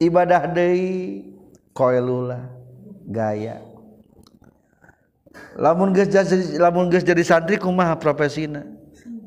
Ibadah 0.00 0.48
Dei 0.50 1.22
koilula 1.76 2.48
gaya. 3.06 3.60
Lamun 5.56 5.92
geus 5.92 6.08
jadi 6.08 6.56
lamun 6.56 6.88
geus 6.88 7.04
jadi 7.04 7.20
santri 7.20 7.60
kumaha 7.60 7.96
profesina? 8.00 8.64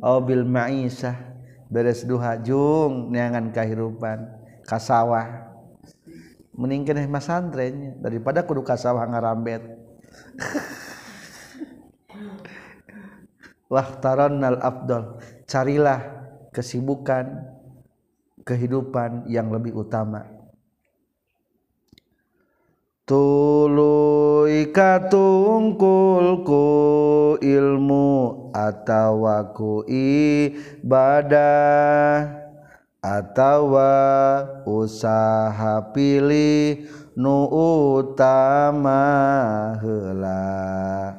Oh 0.01 0.21
bil 0.21 0.45
maisah 0.45 1.34
beres 1.69 2.05
duha 2.05 2.37
jung 2.41 3.11
neangan 3.11 3.51
kahirupan 3.51 4.29
kasawah. 4.65 5.53
Mending 6.55 6.87
keneh 6.87 7.07
mas 7.11 7.27
santrennya 7.27 7.99
daripada 7.99 8.47
kudu 8.47 8.63
kasawah 8.63 9.03
ngarambet. 9.03 9.61
Wah 13.71 13.89
tarannal 13.99 14.61
afdal 14.61 15.19
carilah 15.49 15.99
kesibukan 16.55 17.43
kehidupan 18.45 19.25
yang 19.27 19.49
lebih 19.51 19.73
utama 19.75 20.35
tuluy 24.45 24.69
katungkulku 24.69 26.69
ilmu 27.41 28.45
atawaku 28.53 29.81
ibadah 30.85 32.29
atawa 33.01 33.97
usaha 34.69 35.81
pilih 35.89 36.85
nu 37.17 37.49
utama 37.97 39.01
heula. 39.81 41.17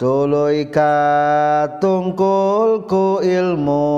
Tuluy 0.00 0.72
katungkulku 0.72 3.20
ilmu 3.20 3.92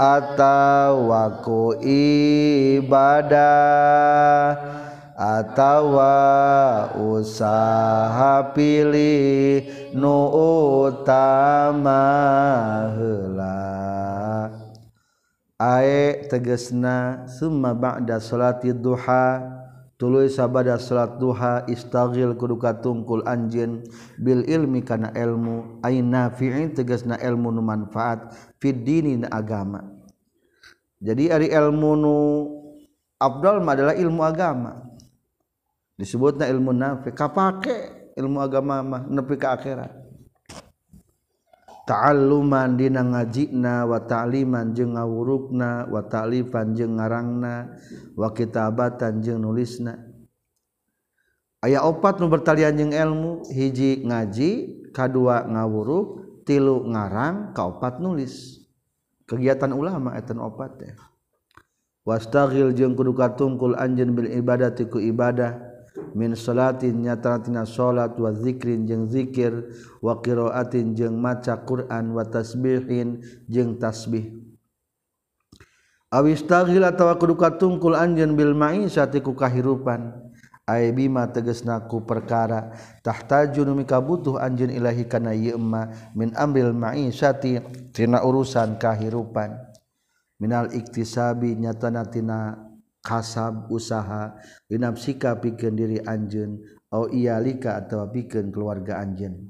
atawa 0.00 1.44
ku 1.44 1.76
ibadah 1.84 3.36
atawa 5.18 6.14
usaha 6.94 8.54
pilih 8.54 9.66
nu 9.98 10.30
utama 10.86 12.06
heula. 12.94 13.58
Tegesna 16.30 17.26
Summa 17.26 17.74
Bada 17.74 18.22
salati 18.22 18.70
duha. 18.70 19.58
Tulu 19.98 20.30
sabada 20.30 20.78
salat 20.78 21.18
duha 21.18 21.66
istagil 21.66 22.38
kuduka 22.38 22.70
tungkul 22.78 23.26
anj 23.26 23.82
Bil 24.14 24.46
ilmi 24.46 24.86
kana 24.86 25.10
ilmu. 25.10 25.82
Nafi 25.82 26.70
tegesna 26.70 27.18
ilmu 27.18 27.50
nu 27.50 27.58
manfaat 27.58 28.30
fiddini 28.62 29.18
na 29.18 29.26
agama. 29.34 29.82
Jadi 31.02 31.34
ari 31.34 31.50
ilmu 31.50 31.90
nu 31.98 32.14
Abdul 33.18 33.58
adalah 33.66 33.98
ilmu 33.98 34.22
agama 34.22 34.87
disebut 35.98 36.38
na 36.38 36.46
ilmu 36.46 36.70
nafi. 36.70 37.10
Kapake 37.10 38.14
ilmu 38.14 38.38
agama 38.38 38.80
mah 38.80 39.02
nepi 39.10 39.34
ke 39.34 39.46
akhirat. 39.50 39.92
Ta'alluman 41.88 42.76
dina 42.76 43.00
ngajina 43.00 43.88
wa 43.88 43.96
ta'liman 43.96 44.76
jeung 44.76 44.92
ngawurukna 44.94 45.88
wa 45.88 46.04
ta'lifan 46.04 46.76
jeung 46.76 47.00
ngarangna 47.00 47.80
wa 48.12 48.28
kitabatan 48.30 49.24
jeung 49.24 49.40
nulisna. 49.40 49.96
Aya 51.64 51.82
opat 51.82 52.20
nu 52.22 52.28
bertalian 52.28 52.76
jeung 52.76 52.92
ilmu 52.92 53.48
hiji 53.50 54.04
ngaji 54.04 54.50
kadua 54.92 55.48
ngawuruk 55.48 56.44
tilu 56.44 56.84
ngarang 56.92 57.56
kaopat 57.56 58.04
nulis. 58.04 58.62
Kegiatan 59.24 59.72
ulama 59.72 60.12
eta 60.12 60.36
opat 60.36 60.70
teh. 60.80 60.92
Wastaghil 62.04 62.76
jeung 62.76 62.96
kudu 62.96 63.16
katungkul 63.16 63.76
anjeun 63.80 64.12
bil 64.12 64.28
ibadati 64.28 64.88
ku 64.88 65.00
ibadah 65.00 65.67
min 66.14 66.34
salatin 66.34 67.04
nyatatina 67.04 67.62
salat 67.68 68.16
wa 68.18 68.32
zikrin 68.32 68.88
jeung 68.88 69.06
zikir 69.06 69.70
wa 70.02 70.18
qiraatin 70.18 70.94
jeung 70.96 71.16
maca 71.16 71.56
Quran 71.62 72.14
wa 72.14 72.24
tasbihin 72.24 73.22
jeung 73.46 73.78
tasbih. 73.78 74.34
Awistaghil 76.08 76.88
atawa 76.88 77.20
kudu 77.20 77.36
katungkul 77.36 77.92
anjeun 77.92 78.32
bil 78.32 78.56
ma'isati 78.56 79.20
ku 79.20 79.36
kahirupan. 79.36 80.16
Ay 80.68 80.92
bima 80.92 81.24
tegesna 81.28 81.84
ku 81.84 82.04
perkara. 82.04 82.72
Tahtaju 83.04 83.60
nu 83.64 83.72
mika 83.76 84.00
butuh 84.00 84.40
anjeun 84.40 84.72
ilahi 84.72 85.04
kana 85.04 85.32
ieu 85.36 85.56
emma 85.56 85.92
min 86.16 86.32
amril 86.36 86.72
ma'isati 86.72 87.60
tina 87.92 88.24
urusan 88.24 88.80
kahirupan. 88.80 89.52
Minal 90.40 90.72
iktisabi 90.72 91.56
nyatana 91.60 92.08
tina 92.08 92.67
kasab 93.02 93.70
usaha 93.70 94.34
dinafsika 94.66 95.38
pikeun 95.38 95.74
diri 95.78 95.98
anjeun 96.02 96.60
au 96.92 97.08
iyalika 97.08 97.78
atau 97.78 98.08
pikeun 98.08 98.50
keluarga 98.52 99.00
anjeun. 99.00 99.48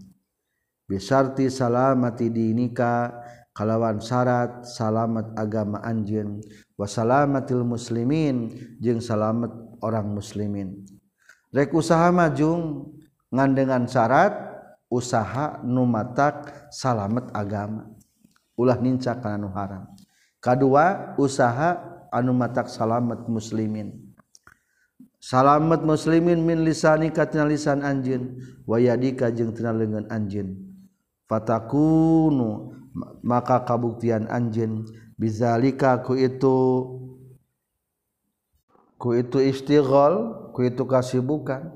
Bisarti 0.88 1.53
salamati 1.53 2.32
dinika 2.32 3.12
kalawan 3.53 4.01
syarat 4.01 4.64
salamat 4.64 5.36
agama 5.36 5.84
anjeun. 5.84 6.40
Wa 6.78 6.88
salamatil 6.88 7.66
muslimin 7.66 8.49
jeung 8.80 9.03
salamat 9.03 9.53
orang 9.84 10.09
muslimin. 10.09 10.86
Rek 11.53 11.76
usaha 11.76 12.09
majung 12.09 12.92
ngandengan 13.28 13.84
syarat 13.84 14.32
usaha 14.88 15.61
numatak 15.61 16.72
salamet 16.72 17.28
agama. 17.36 17.88
Ulah 18.57 18.80
nincak 18.80 19.20
kana 19.20 19.36
nu 19.38 19.53
haram. 19.53 19.86
Kadua 20.40 21.14
usaha 21.18 21.97
anu 22.12 22.36
matak 22.36 22.68
salamet 22.68 23.24
muslimin. 23.26 23.94
Salamet 25.18 25.82
muslimin 25.82 26.46
min 26.46 26.62
lisani 26.62 27.11
katina 27.11 27.42
lisan 27.42 27.82
anjeun 27.82 28.38
wa 28.64 28.78
yadika 28.78 29.34
jeung 29.34 29.50
tina 29.50 29.74
leungeun 29.74 30.06
anjeun 30.14 30.54
fatakunu 31.26 32.70
maka 33.26 33.66
kabuktian 33.66 34.30
anjeun 34.30 34.86
bizalika 35.18 35.98
ku 36.06 36.14
itu 36.14 36.56
ku 38.94 39.18
itu 39.18 39.38
istighal 39.42 40.48
ku 40.54 40.62
itu 40.62 40.86
kasibukan. 40.86 41.74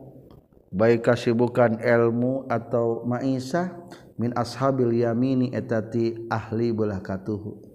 Baik 0.73 1.05
kasibukan 1.05 1.85
ilmu 1.85 2.49
atau 2.49 3.05
maisah 3.05 3.77
min 4.17 4.33
ashabil 4.33 5.05
yamini 5.05 5.53
etati 5.53 6.25
ahli 6.33 6.73
belah 6.73 6.97
katuhu 7.05 7.72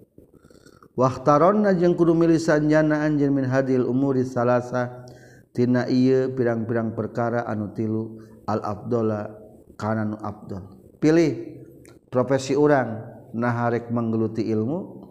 Waktaronna 0.98 1.78
jeung 1.78 1.94
kudu 1.94 2.10
milisan 2.10 2.66
jana 2.66 3.06
anjeun 3.06 3.30
min 3.30 3.46
hadil 3.46 3.86
umuri 3.86 4.26
salasa 4.26 5.06
tina 5.54 5.86
ieu 5.86 6.34
pirang-pirang 6.34 6.90
perkara 6.90 7.46
anu 7.46 7.70
tilu 7.70 8.18
al 8.50 8.58
abdola 8.66 9.30
kana 9.78 10.02
nu 10.02 10.18
abdol. 10.18 10.66
Pilih 10.98 11.62
profesi 12.10 12.58
urang 12.58 12.98
naharek 13.30 13.94
menggeluti 13.94 14.42
ilmu, 14.50 15.06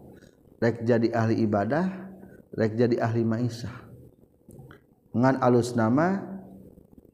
rek 0.60 0.84
jadi 0.84 1.08
ahli 1.16 1.40
ibadah, 1.48 1.88
rek 2.52 2.76
jadi 2.76 3.00
ahli 3.00 3.24
maisah. 3.24 3.88
Ngan 5.16 5.40
alus 5.40 5.72
nama 5.72 6.20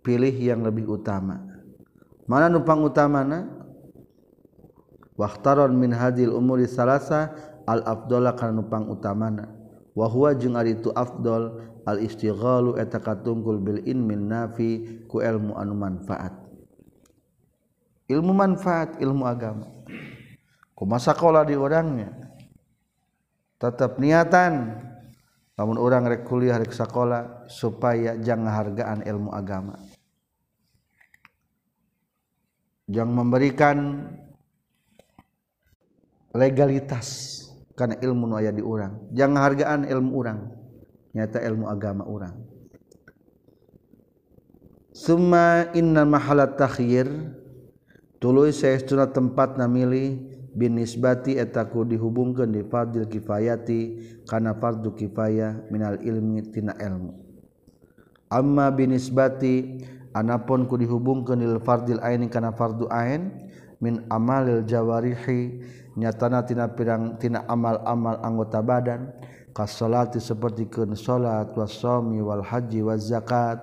pilih 0.02 0.34
yang 0.34 0.66
lebih 0.66 0.90
utama. 0.90 1.46
Mana 2.26 2.50
nupang 2.50 2.82
utamana? 2.82 3.54
Waktaron 5.14 5.78
min 5.78 5.94
hadil 5.94 6.34
umuri 6.34 6.66
salasa 6.66 7.53
al-afdola 7.68 8.36
karena 8.36 8.62
nupang 8.64 8.88
utamana. 8.92 9.50
Wahwa 9.94 10.34
jeung 10.34 10.58
ari 10.58 10.74
itu 10.74 10.90
afdol 10.90 11.62
al 11.86 12.02
istighalu 12.02 12.82
eta 12.82 12.98
katungkul 12.98 13.62
bil 13.62 13.80
ilmin 13.86 14.26
nafi 14.26 15.06
ku 15.06 15.22
ilmu 15.22 15.54
anu 15.54 15.78
manfaat. 15.78 16.34
Ilmu 18.10 18.34
manfaat 18.34 18.98
ilmu 18.98 19.24
agama. 19.24 19.70
Kumasa 20.74 21.14
kola 21.14 21.46
di 21.46 21.54
orangnya? 21.54 22.10
Tetap 23.62 24.02
niatan. 24.02 24.82
Namun 25.54 25.78
orang 25.78 26.10
rek 26.10 26.26
kuliah 26.26 26.58
rek 26.58 26.74
sekolah 26.74 27.46
supaya 27.46 28.18
jangan 28.18 28.50
hargaan 28.50 29.06
ilmu 29.06 29.30
agama. 29.30 29.78
Jangan 32.90 33.14
memberikan 33.14 33.78
legalitas. 36.34 37.43
karena 37.74 37.98
ilmu 37.98 38.30
nu 38.30 38.36
aya 38.38 38.54
di 38.54 38.62
urang. 38.62 39.10
Jangan 39.14 39.40
hargaan 39.42 39.82
ilmu 39.90 40.12
urang. 40.14 40.40
Nyata 41.14 41.42
ilmu 41.42 41.66
agama 41.70 42.06
urang. 42.06 42.38
Summa 44.94 45.74
inna 45.74 46.06
mahalat 46.06 46.58
takhir. 46.58 47.10
Tuluy 48.22 48.56
saestuna 48.56 49.12
tempat 49.12 49.60
namili 49.60 50.16
bin 50.54 50.80
nisbati 50.80 51.36
etaku 51.36 51.84
dihubungkeun 51.84 52.56
di 52.56 52.64
fardil 52.64 53.10
kifayati 53.10 54.00
kana 54.30 54.56
fardu 54.56 54.96
kifayah 54.96 55.68
minal 55.68 56.00
ilmi 56.00 56.40
tina 56.54 56.72
ilmu. 56.78 57.20
Amma 58.32 58.72
bin 58.72 58.96
nisbati 58.96 59.84
anapun 60.16 60.70
ku 60.70 60.78
dihubungkeun 60.80 61.42
lil 61.42 61.60
fardil 61.60 62.00
aini 62.00 62.30
kana 62.30 62.54
fardu 62.56 62.88
ain 62.94 63.34
min 63.84 64.08
amalil 64.08 64.64
jawarihi 64.64 65.60
nyatana 65.98 66.42
tina 66.46 66.68
pirang 66.70 67.18
tina 67.18 67.46
amal-amal 67.48 68.20
anggota 68.24 68.62
badan. 68.62 69.14
Kas 69.54 69.78
salati 69.78 70.18
seperti 70.18 70.66
ke 70.66 70.82
salat 70.98 71.54
wasomi 71.54 72.18
Wal 72.26 72.42
Haji 72.42 72.82
wa 72.82 72.98
zakat. 72.98 73.62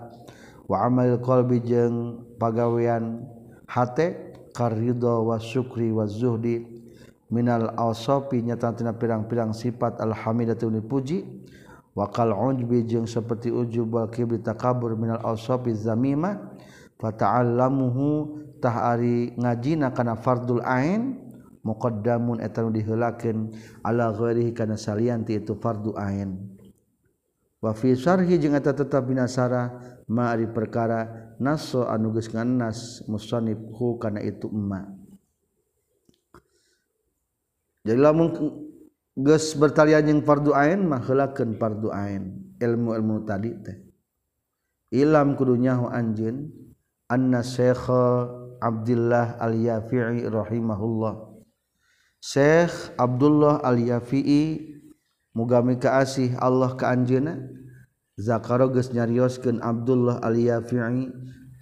Wa 0.70 0.86
amal 0.86 1.18
qalbi 1.18 1.58
jeung 1.58 2.22
pagawean 2.38 3.26
hate 3.66 4.38
karidho 4.54 5.26
wa 5.26 5.42
syukri 5.42 5.90
wa 5.90 6.06
zuhdi. 6.06 6.62
Minal 7.30 7.74
awsafi 7.74 8.42
nyatanatina 8.42 8.94
pirang-pirang 8.94 9.50
sifat 9.54 9.98
alhamidatu 10.02 10.70
puji 10.82 11.26
wa 11.94 12.06
kal 12.10 12.34
ujbi 12.34 12.86
jeung 12.86 13.06
seperti 13.06 13.50
ujub 13.50 13.90
wal 13.90 14.10
kibri 14.10 14.38
takabur 14.38 14.94
minal 14.94 15.18
awsafi 15.26 15.74
zamimah. 15.74 16.54
Fata'allamuhu 17.02 18.38
tahari 18.62 19.34
ngajina 19.34 19.90
kana 19.90 20.14
fardul 20.14 20.62
ain. 20.62 21.29
Muqaddamun 21.60 22.40
eta 22.40 22.64
dihelakeun 22.64 23.52
ala 23.84 24.10
ghairihi 24.12 24.56
kana 24.56 24.80
salianti 24.80 25.36
itu 25.36 25.56
fardu 25.56 25.92
ain. 25.96 26.36
Wa 27.60 27.76
fi 27.76 27.92
syarhi 27.92 28.40
jeung 28.40 28.56
eta 28.56 28.72
tetep 28.72 29.04
binasara 29.04 29.68
ma 30.08 30.32
ari 30.32 30.48
perkara 30.48 31.32
nasso 31.36 31.84
anu 31.84 32.10
geus 32.16 32.32
ngannas 32.32 33.04
musannif 33.04 33.60
hu 33.76 34.00
kana 34.00 34.24
itu 34.24 34.48
emma. 34.48 34.88
Jadi 37.84 38.00
lamun 38.00 38.28
geus 39.16 39.52
bertalian 39.56 40.08
jeung 40.08 40.20
fardu 40.24 40.56
ain 40.56 40.80
mah 40.88 41.04
heulakeun 41.04 41.60
fardu 41.60 41.92
ain. 41.92 42.50
Ilmu-ilmu 42.60 43.24
tadi 43.24 43.50
teh. 43.60 43.78
Ilam 44.92 45.32
kudunya 45.38 45.80
hu 45.80 45.88
anjeun 45.88 46.50
anna 47.08 47.40
syekh 47.40 47.88
Abdullah 48.60 49.40
al-Yafi'i 49.40 50.28
rahimahullah 50.28 51.29
Syekh 52.20 52.92
Abdullah 53.00 53.64
Al-Yafi'i 53.64 54.76
mugami 55.32 55.80
kaasih 55.80 56.36
Allah 56.36 56.76
ka 56.76 56.92
anjeuna 56.92 57.40
zakaroges 58.20 58.92
nyarioskeun 58.92 59.64
Abdullah 59.64 60.20
Al-Yafi'i 60.20 61.08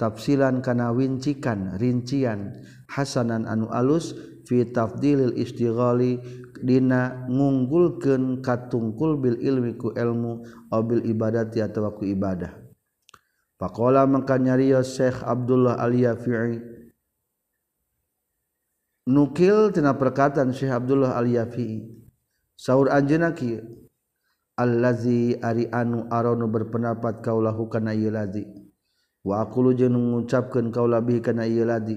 tafsilan 0.03 0.59
kana 0.59 0.91
wincikan 0.91 1.79
rincian 1.79 2.59
hasanan 2.91 3.47
anu 3.47 3.71
alus 3.71 4.19
fi 4.51 4.67
tafdilil 4.67 5.39
istighali 5.39 6.19
dina 6.59 7.31
ngunggulkeun 7.31 8.43
katungkul 8.43 9.15
bil 9.15 9.39
ilmi 9.39 9.79
ku 9.79 9.95
ilmu 9.95 10.43
aw 10.75 10.83
bil 10.83 11.07
ibadati 11.07 11.63
atawa 11.63 11.95
ku 11.95 12.03
ibadah. 12.03 12.51
Faqala 13.63 14.11
maka 14.11 14.43
nyarios 14.43 14.99
Syekh 14.99 15.23
Abdullah 15.23 15.79
Al-Yafi'i 15.79 16.78
nukiltina 19.09 19.97
perkataan 19.97 20.53
Syekh 20.53 20.77
Abdullah 20.77 21.17
al-yafi. 21.17 21.89
Sahur 22.59 22.93
anjeuna 22.93 23.33
kieu 23.33 23.89
allazi 24.59 25.39
ari 25.39 25.71
anu 25.71 26.11
aronu 26.11 26.51
berpendapat 26.51 27.23
kaulahu 27.23 27.71
kana 27.71 27.95
ieu 27.95 28.11
ladzi 28.11 28.43
wa 29.23 29.47
aqulu 29.47 29.79
jeung 29.79 29.95
ngucapkeun 29.95 30.75
kaula 30.75 30.99
bihi 30.99 31.23
kana 31.23 31.47
ieu 31.47 31.63
ladzi 31.63 31.95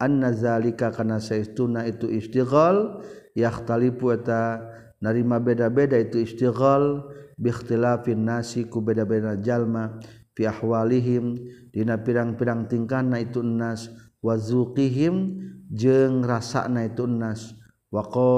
anna 0.00 0.32
zalika 0.32 0.88
kana 0.88 1.20
saestuna 1.20 1.84
itu 1.84 2.08
istighal 2.08 3.04
yakhtalifu 3.36 4.16
eta 4.16 4.64
narima 5.04 5.36
beda-beda 5.36 6.00
itu 6.00 6.24
istighal 6.24 7.12
bi 7.36 7.52
ikhtilafin 7.52 8.24
nasi 8.24 8.64
ku 8.64 8.80
beda-beda 8.80 9.36
jalma 9.44 10.00
fi 10.32 10.48
ahwalihim 10.48 11.36
dina 11.68 12.00
pirang-pirang 12.00 12.64
tingkahna 12.64 13.20
itu 13.20 13.44
nas 13.44 13.92
wa 14.24 14.40
zuqihim 14.40 15.36
jeng 15.74 16.22
rasa 16.22 16.70
na 16.70 16.86
itu 16.86 17.04
nas. 17.10 17.58
Wako 17.90 18.30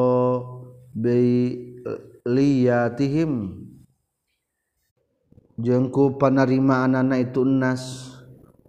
liyatihim. 2.25 3.33
Jengku 5.61 6.17
panarima 6.17 6.85
anana 6.85 7.21
itu 7.21 7.45
nas. 7.45 8.13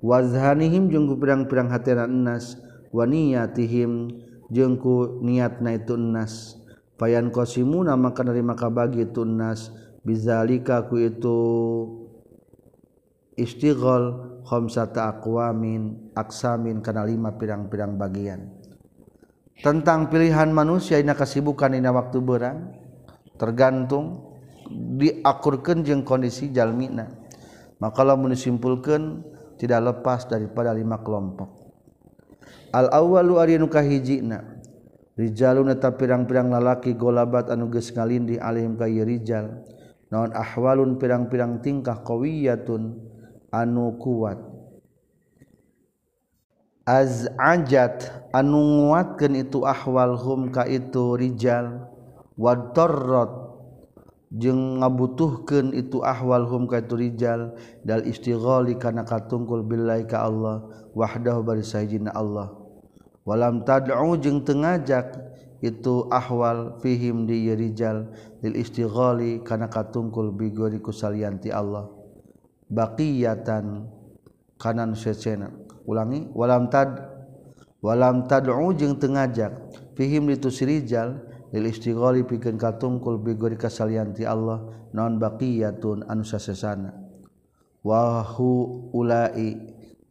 Wazhanihim 0.04 0.92
jengku 0.92 1.16
pirang-pirang 1.16 1.72
hatena 1.72 2.06
nas. 2.08 2.60
Waniyatihim 2.92 4.12
jengku 4.52 5.24
niat 5.24 5.64
na 5.64 5.80
itu 5.80 5.96
nas. 5.96 6.60
Fayan 7.00 7.32
kosimu 7.32 7.88
nama 7.88 8.12
nerima 8.12 8.56
kabagi 8.56 9.08
itu 9.08 9.24
nas. 9.24 9.72
Bizalika 10.08 10.88
ku 10.88 10.96
itu 11.04 11.40
istighol 13.38 14.04
khamsata 14.48 15.14
aqwamin 15.14 16.10
aksamin 16.18 16.82
kana 16.82 17.06
lima 17.06 17.38
pirang-pirang 17.38 18.00
bagian 18.00 18.57
tentang 19.62 20.10
pilihan 20.10 20.50
manusia 20.54 21.02
ini 21.02 21.14
kesibukan 21.14 21.74
ini 21.74 21.90
waktu 21.90 22.18
berang. 22.22 22.74
Tergantung 23.38 24.34
diakurkan 24.98 25.86
jeng 25.86 26.02
kondisi 26.02 26.50
jalmina. 26.50 27.06
Maka 27.78 28.02
kalau 28.02 28.18
disimpulkan 28.26 29.22
tidak 29.62 29.94
lepas 29.94 30.26
daripada 30.26 30.74
lima 30.74 30.98
kelompok. 31.02 31.50
Al 32.74 32.90
awalu 32.90 33.38
ari 33.38 33.56
nu 33.62 33.70
kahijina 33.70 34.58
rijalun 35.18 35.74
eta 35.74 35.94
pirang-pirang 35.98 36.54
lalaki 36.54 36.94
golabat 36.94 37.50
anu 37.50 37.70
geus 37.74 37.94
ngalindih 37.94 38.42
alaihim 38.42 38.78
ka 38.78 38.86
rijal. 38.86 39.66
Naon 40.08 40.32
ahwalun 40.32 40.96
pirang-pirang 40.96 41.60
tingkah 41.60 42.02
qawiyatun 42.02 42.96
anu 43.52 43.98
kuat. 44.00 44.57
az 46.88 47.28
ajat 47.36 48.08
anu 48.32 48.88
nguatkeun 48.88 49.36
itu 49.36 49.68
ahwalhum 49.68 50.48
ka 50.56 50.64
itu 50.64 51.20
rijal. 51.20 51.84
Wadarrat 52.40 53.34
jeung 54.32 54.80
ngabutuhkeun 54.80 55.76
itu 55.76 56.00
ahwalhum 56.00 56.64
ka 56.64 56.80
itu 56.80 56.96
rijal. 56.96 57.60
Dal 57.84 58.08
istighali 58.08 58.80
kana 58.80 59.04
katungkul 59.04 59.68
billahi 59.68 60.08
ka 60.08 60.24
Allah 60.24 60.64
wahdahu 60.96 61.44
bari 61.44 61.68
sayjina 61.68 62.16
Allah. 62.16 62.56
Walam 63.28 63.68
tad'u 63.68 64.16
jeung 64.16 64.48
teu 64.48 64.56
ngajak 64.56 65.12
itu 65.60 66.08
ahwal 66.08 66.80
fihim 66.80 67.28
di 67.28 67.52
rijal. 67.52 68.08
Lil 68.40 68.56
istighali 68.56 69.44
kana 69.44 69.68
katungkul 69.68 70.32
bigori 70.32 70.80
ku 70.80 70.96
salianti 70.96 71.52
Allah. 71.52 71.92
Baqiyatan 72.72 73.92
kanan 74.56 74.96
secena. 74.96 75.67
ulangi 75.88 76.28
walam 76.36 76.68
tad 76.68 77.00
walam 77.80 78.28
tad'u 78.28 78.76
jeung 78.76 79.00
teu 79.00 79.16
ngajak 79.16 79.56
fihim 79.96 80.28
litu 80.28 80.52
sirijal 80.52 81.24
lil 81.56 81.64
istighali 81.72 82.28
pikeun 82.28 82.60
katungkul 82.60 83.24
bigori 83.24 83.56
kasalian 83.56 84.12
ti 84.12 84.28
Allah 84.28 84.68
non 84.92 85.16
baqiyatun 85.16 86.04
anu 86.12 86.28
sasesana. 86.28 86.92
Wa 87.88 88.20
hu 88.20 88.92
ulai 88.92 89.56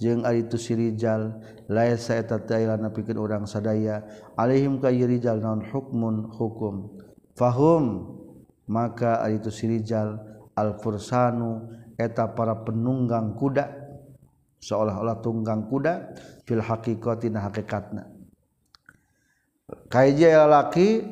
jeung 0.00 0.24
ari 0.24 0.48
tu 0.48 0.56
sirijal 0.56 1.36
laisa 1.68 2.16
eta 2.16 2.40
tailana 2.40 2.88
pikeun 2.88 3.20
urang 3.20 3.44
sadaya 3.44 4.08
alaihim 4.40 4.80
ka 4.80 4.88
yirijal 4.88 5.44
non 5.44 5.60
hukmun 5.60 6.32
hukum. 6.32 6.96
Fahum 7.36 8.16
maka 8.64 9.20
ari 9.20 9.36
tu 9.44 9.52
sirijal 9.52 10.16
al 10.56 10.80
fursanu 10.80 11.68
eta 12.00 12.32
para 12.32 12.64
penunggang 12.64 13.36
kuda. 13.36 13.75
Seolah-olah 14.66 15.22
tunggang 15.22 15.70
kuda 15.70 16.18
fil 16.42 16.58
haqiqatina 16.58 17.46
hakikatna 17.46 18.16
kaija 19.90 20.46
laki 20.46 21.06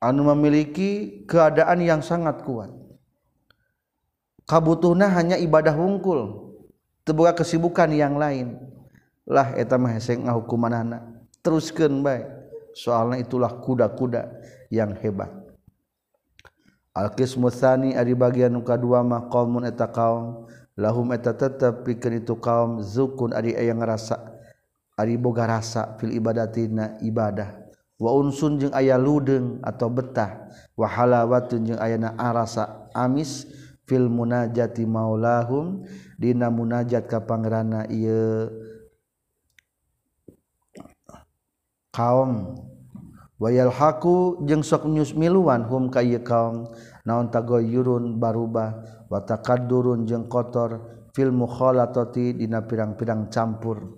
anu 0.00 0.28
memiliki 0.34 1.22
keadaan 1.24 1.80
yang 1.80 2.00
sangat 2.04 2.44
kuat. 2.44 2.70
Kabutuhna 4.46 5.10
hanya 5.10 5.34
ibadah 5.40 5.74
wungkul 5.74 6.54
terbuka 7.02 7.42
kesibukan 7.42 7.90
yang 7.90 8.14
lain. 8.14 8.60
Lah 9.26 9.58
eta 9.58 9.74
mah 9.74 9.90
heseng 9.90 10.30
ngahukumanana 10.30 11.02
teruskeun 11.42 11.98
bae. 12.04 12.22
Soalnya 12.76 13.26
itulah 13.26 13.50
kuda-kuda 13.58 14.28
yang 14.70 14.94
hebat. 15.02 15.32
Al-qismu 16.94 17.50
tsani 17.50 17.96
ari 17.98 18.14
bagian 18.14 18.54
nu 18.54 18.62
kadua 18.62 19.02
mah 19.02 19.26
qaumun 19.26 19.66
eta 19.66 19.88
kaum 19.90 20.46
lahum 20.76 21.10
eta 21.16 21.32
tetep 21.32 21.82
pikeun 21.88 22.20
itu 22.20 22.36
kaum 22.36 22.84
zukun 22.84 23.32
ari 23.32 23.56
aya 23.56 23.72
ngarasa 23.72 24.36
ari 24.96 25.16
boga 25.20 25.44
rasa 25.48 25.96
fil 26.00 26.12
ibadatina 26.12 26.96
ibadah. 27.04 27.64
Wa 27.96 28.12
unsun 28.12 28.60
jeung 28.60 28.76
aya 28.76 29.00
ludeung 29.00 29.60
atau 29.64 29.88
betah. 29.88 30.52
Wa 30.76 30.84
halawatun 30.84 31.64
jeung 31.64 31.80
ayana 31.80 32.12
arasa 32.20 32.92
amis 32.92 33.48
fil 33.88 34.12
munajati 34.12 34.84
maulahum 34.84 35.88
dina 36.20 36.52
munajat 36.52 37.08
ka 37.08 37.24
pangeranna 37.24 37.88
ieu 37.88 38.52
kaum. 41.88 42.60
Wayal 43.40 43.72
haku 43.72 44.44
jeung 44.44 44.64
sok 44.64 44.88
nyus 44.88 45.16
miluan 45.16 45.64
hum 45.64 45.88
ka 45.88 46.04
ieu 46.04 46.20
kaum. 46.20 46.68
naon 47.06 47.30
tago 47.30 47.62
yurun 47.62 48.18
barubah 48.18 48.82
watakan 49.06 49.70
durun 49.70 50.04
jeung 50.04 50.26
kotor 50.26 50.82
filmu 51.14 51.48
kholatoti 51.48 52.36
dina 52.36 52.66
pirang-pirang 52.66 53.32
campur 53.32 53.96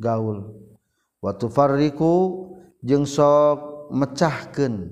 gaul. 0.00 0.56
Watu 1.22 1.46
farriku 1.52 2.48
jeung 2.82 3.04
sok 3.04 3.90
mecahkan 3.94 4.90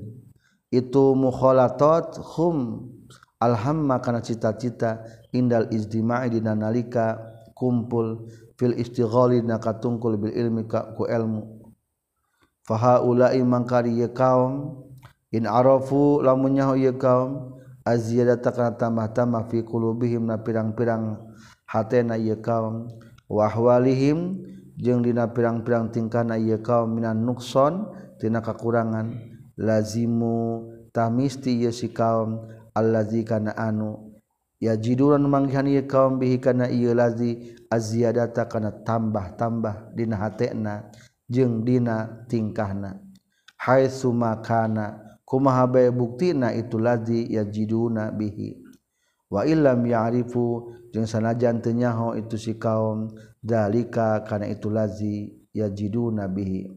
itu 0.71 1.05
mukholatot 1.17 2.21
hum 2.37 2.87
alhamma 3.41 3.99
kana 4.05 4.21
cita-cita 4.21 5.03
indal 5.33 5.71
izdima'i 5.73 6.29
dina 6.29 6.53
nalika 6.53 7.19
kumpul 7.57 8.29
fil 8.61 8.75
istighali 8.77 9.41
dina 9.41 9.57
katungkul 9.57 10.21
bil 10.21 10.35
ilmi 10.35 10.69
ka 10.69 10.93
ku 10.93 11.09
ilmu. 11.09 11.67
Fa 12.67 12.75
haula'i 12.75 13.41
mangkari 13.47 14.03
kaum 14.11 14.86
in 15.35 15.47
arafu 15.47 16.23
lamun 16.23 16.55
nyaho 16.55 16.75
ieu 16.79 16.95
kaum 16.95 17.57
aziyadata 17.87 18.51
kana 18.51 18.75
tambah-tambah 18.75 19.47
fi 19.47 19.63
qulubihim 19.63 20.27
na 20.27 20.43
pirang-pirang 20.43 21.23
hatena 21.67 22.19
ieu 22.19 22.39
kaum. 22.43 22.91
Wa 23.27 23.51
ahwalihim 23.51 24.43
jeung 24.79 25.03
dina 25.03 25.31
pirang-pirang 25.31 25.91
tingkahna 25.95 26.39
ieu 26.39 26.59
kaum 26.63 26.99
minan 26.99 27.23
nuqson 27.23 27.87
tina 28.19 28.43
kakurangan. 28.43 29.15
Lazimu 29.57 30.69
tamisti 30.93 31.63
ieu 31.63 31.73
si 31.73 31.89
kaum 31.95 32.45
allazi 32.75 33.25
kana 33.25 33.57
anu 33.57 34.19
yajiduran 34.61 35.25
manggihan 35.25 35.65
ieu 35.65 35.87
kaum 35.87 36.19
bihi 36.21 36.43
kana 36.43 36.69
ieu 36.69 36.93
lazi 36.93 37.57
aziyadata 37.73 38.51
kana 38.51 38.71
tambah-tambah 38.85 39.95
dina 39.95 40.19
hatena 40.21 40.91
jeung 41.31 41.63
dina 41.63 42.27
tingkahna. 42.27 42.99
Haitsu 43.57 44.13
makana 44.13 45.06
kumaha 45.27 45.67
bae 45.67 45.91
buktina 45.91 46.55
itu 46.55 46.79
ladzi 46.79 47.27
yajiduna 47.35 48.15
bihi. 48.15 48.63
Wa 49.27 49.43
illam 49.43 49.83
ya'rifu 49.83 50.71
jeung 50.95 51.05
sanajan 51.05 51.59
teu 51.59 51.75
nyaho 51.75 52.15
itu 52.15 52.39
si 52.39 52.55
kaum 52.55 53.11
dalika 53.43 54.23
kana 54.23 54.47
itu 54.47 54.71
ladzi 54.71 55.35
yajiduna 55.51 56.31
bihi. 56.31 56.71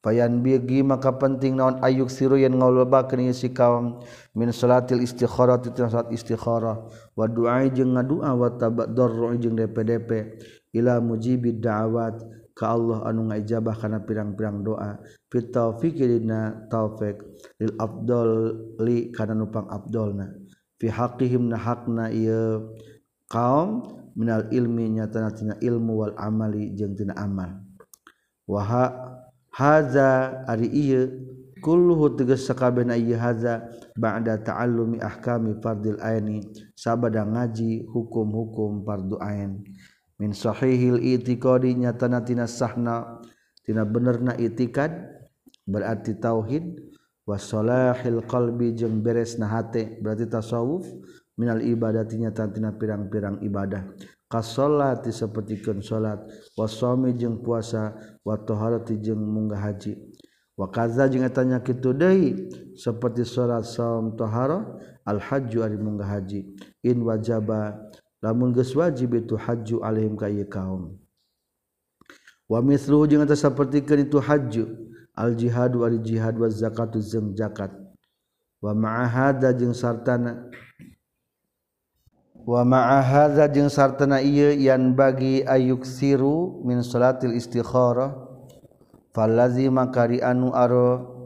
Fayan 0.00 0.40
bigi 0.40 0.80
maka 0.80 1.12
penting 1.12 1.60
naon 1.60 1.76
ayuk 1.84 2.08
siru 2.08 2.40
yang 2.40 2.56
ngalobakeun 2.56 3.36
si 3.36 3.52
kaum 3.52 4.00
min 4.32 4.48
salatil 4.48 5.04
istikharah 5.04 5.60
itu 5.60 5.76
salat 5.76 6.08
istikharah. 6.10 6.88
Wa 7.14 7.28
du'a 7.28 7.68
jeung 7.68 7.94
ngadua 7.94 8.32
wa 8.32 8.48
tabadarru 8.48 9.36
jeung 9.36 9.60
DPDP 9.60 10.40
ila 10.72 10.98
mujibid 11.04 11.60
da'awat 11.60 12.16
ka 12.56 12.72
Allah 12.72 13.12
anu 13.12 13.28
ngajabah 13.28 13.76
kana 13.76 14.00
pirang-pirang 14.00 14.64
doa. 14.64 14.98
taufikirina 15.38 16.66
taufik 16.66 17.22
lil 17.62 17.72
abdoli 17.78 19.14
kana 19.14 19.38
nupang 19.38 19.70
abdolna 19.70 20.34
fi 20.82 20.90
haqqihim 20.90 21.46
na 21.46 21.56
hakna 21.60 22.10
ieu 22.10 22.74
kaum 23.30 23.86
minal 24.18 24.50
ilmi 24.50 24.98
nyatana 24.98 25.30
tina 25.30 25.54
ilmu 25.62 26.02
wal 26.02 26.14
amali 26.18 26.74
jeung 26.74 26.98
tina 26.98 27.14
amal. 27.14 27.62
Wa 28.50 28.90
haza 29.54 30.42
ari 30.50 30.66
ieu 30.66 31.06
kulluhu 31.62 32.18
tegas 32.18 32.42
sakabehna 32.42 32.98
ieu 32.98 33.14
haza 33.14 33.70
ba'da 33.94 34.42
ta'allumi 34.42 34.98
ahkami 34.98 35.62
fardil 35.62 36.02
aini 36.02 36.42
sabada 36.74 37.22
ngaji 37.22 37.86
hukum-hukum 37.86 38.82
fardu 38.82 39.14
ain. 39.22 39.62
Min 40.18 40.34
sahihil 40.34 40.98
itiqadi 40.98 41.78
nyatana 41.78 42.26
tina 42.26 42.50
sahna 42.50 43.22
tina 43.62 43.86
benerna 43.86 44.34
itikad 44.34 45.19
berarti 45.66 46.16
tauhid 46.16 46.80
wasolahil 47.28 48.24
qalbi 48.24 48.72
jeung 48.76 49.00
beres 49.04 49.36
na 49.38 49.46
hate 49.48 50.00
berarti 50.00 50.26
tasawuf 50.26 50.86
minal 51.40 51.64
ibadatinya 51.64 52.28
tantina 52.28 52.68
pirang-pirang 52.76 53.40
ibadah. 53.40 53.88
Kasolati 54.30 55.10
sapertikeun 55.10 55.82
salat 55.82 56.22
wasomi 56.54 57.10
jeung 57.18 57.42
puasa 57.42 57.98
wa 58.22 58.38
taharati 58.38 58.94
jeung 59.02 59.18
munggah 59.18 59.58
haji. 59.58 59.98
Wa 60.54 60.70
kaza 60.70 61.10
jeung 61.10 61.26
tanya 61.34 61.58
kitu 61.58 61.90
deui 61.90 62.46
seperti 62.78 63.26
salat 63.26 63.66
saum 63.66 64.14
tahara 64.14 64.62
al 65.02 65.18
hajju 65.18 65.66
ari 65.66 65.74
munggah 65.74 66.06
haji. 66.06 66.46
In 66.86 67.02
wajaba 67.02 67.74
lamun 68.22 68.54
geus 68.54 68.70
wajib 68.76 69.18
itu 69.18 69.34
hajju 69.34 69.82
alaihim 69.82 70.14
ka 70.14 70.30
kaum. 70.46 70.94
Wa 72.46 72.62
mithluhu 72.62 73.10
jeung 73.10 73.26
eta 73.26 73.34
sapertikeun 73.34 74.06
itu 74.06 74.22
hajju. 74.22 74.89
al-jihad 75.16 75.74
wal 75.74 75.98
jihad 76.02 76.38
wa 76.38 76.48
zakatu 76.50 77.00
jeung 77.02 77.34
zakat 77.34 77.70
wa 78.60 78.72
ma'a 78.76 79.06
hadza 79.08 79.56
jeung 79.56 79.72
sartana 79.72 80.48
wa 82.44 82.64
ma'a 82.64 83.00
hadza 83.04 83.48
jeung 83.48 83.68
sartana 83.68 84.20
ieu 84.20 84.52
yan 84.52 84.96
bagi 84.96 85.44
ayuk 85.44 85.84
siru 85.84 86.64
min 86.64 86.80
salatil 86.84 87.36
istikharah. 87.36 88.28
Falazi 89.10 89.66
makari 89.66 90.22
anu 90.22 90.54
aro 90.54 91.18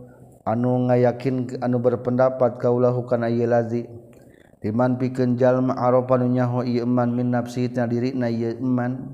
anu 0.49 0.89
ngayakin 0.89 1.61
anu 1.61 1.76
berpendapat 1.85 2.57
kaulahu 2.57 3.05
kana 3.05 3.28
ieu 3.28 3.45
lazi. 3.45 3.85
Liman 4.64 4.97
pikeun 4.97 5.37
jalma 5.37 5.76
arafanu 5.76 6.24
nyaho 6.24 6.64
ieu 6.64 6.89
iman 6.89 7.12
min 7.12 7.37
nafsi 7.37 7.68
diri 7.68 8.16
na 8.16 8.32
ieu 8.32 8.57
iman 8.57 9.05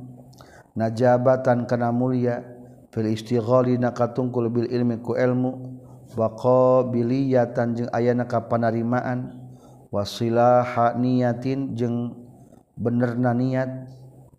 najabatan 0.79 1.67
kana 1.67 1.91
mulia. 1.91 2.60
fil 2.91 3.07
istighali 3.07 3.79
na 3.79 3.95
katungkul 3.95 4.51
bil 4.51 4.67
ilmi 4.67 4.99
ku 4.99 5.15
ilmu 5.15 5.79
wa 6.19 6.29
qabiliyatan 6.35 7.79
jeung 7.79 7.91
ayana 7.95 8.27
kapanarimaan 8.27 9.39
wasilaha 9.95 10.99
niatin 10.99 11.75
jeung 11.79 12.15
benerna 12.75 13.31
niat 13.31 13.91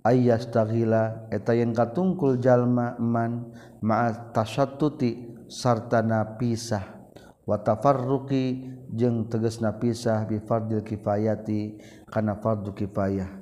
ayas 0.04 0.52
tagila 0.52 1.28
eta 1.32 1.56
yang 1.56 1.72
katungkul 1.72 2.40
jalma 2.40 3.00
man 3.00 3.52
ma'a 3.80 4.36
tasattuti 4.36 5.32
sarta 5.48 6.04
napisah 6.04 7.02
wa 7.48 7.56
tafarruqi 7.60 8.68
jeung 8.92 9.28
tegasna 9.32 9.76
pisah 9.80 10.28
bi 10.28 10.40
fardil 10.44 10.84
kifayati 10.84 11.80
kana 12.12 12.36
fardu 12.40 12.76
kifayah. 12.76 13.41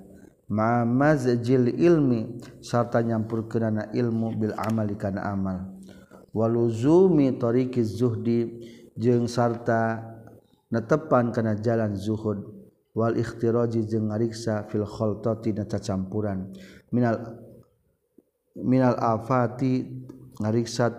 mamazjil 0.50 1.78
ilmi 1.78 2.41
sarta 2.60 3.00
nyampur 3.06 3.47
kerana 3.47 3.93
ilmu 3.93 4.34
bil 4.36 4.54
amali 4.58 4.97
kana 4.97 5.22
amal. 5.30 5.80
Waluzumi 6.34 7.38
tariqi 7.38 7.86
zuhdi 7.86 8.60
jeung 8.97 9.30
sarta 9.30 10.02
netepan 10.74 11.32
kana 11.32 11.54
jalan 11.56 11.93
zuhud. 11.93 12.60
Wal 12.89 13.16
ikhtiroji 13.22 13.86
jeung 13.86 14.10
ngariksa 14.10 14.66
fil 14.68 14.84
khaltati 14.84 15.54
na 15.54 15.64
campuran 15.70 16.52
minal 16.89 17.38
minal 18.58 18.97
afati 18.97 19.86
ngariksa 20.41 20.89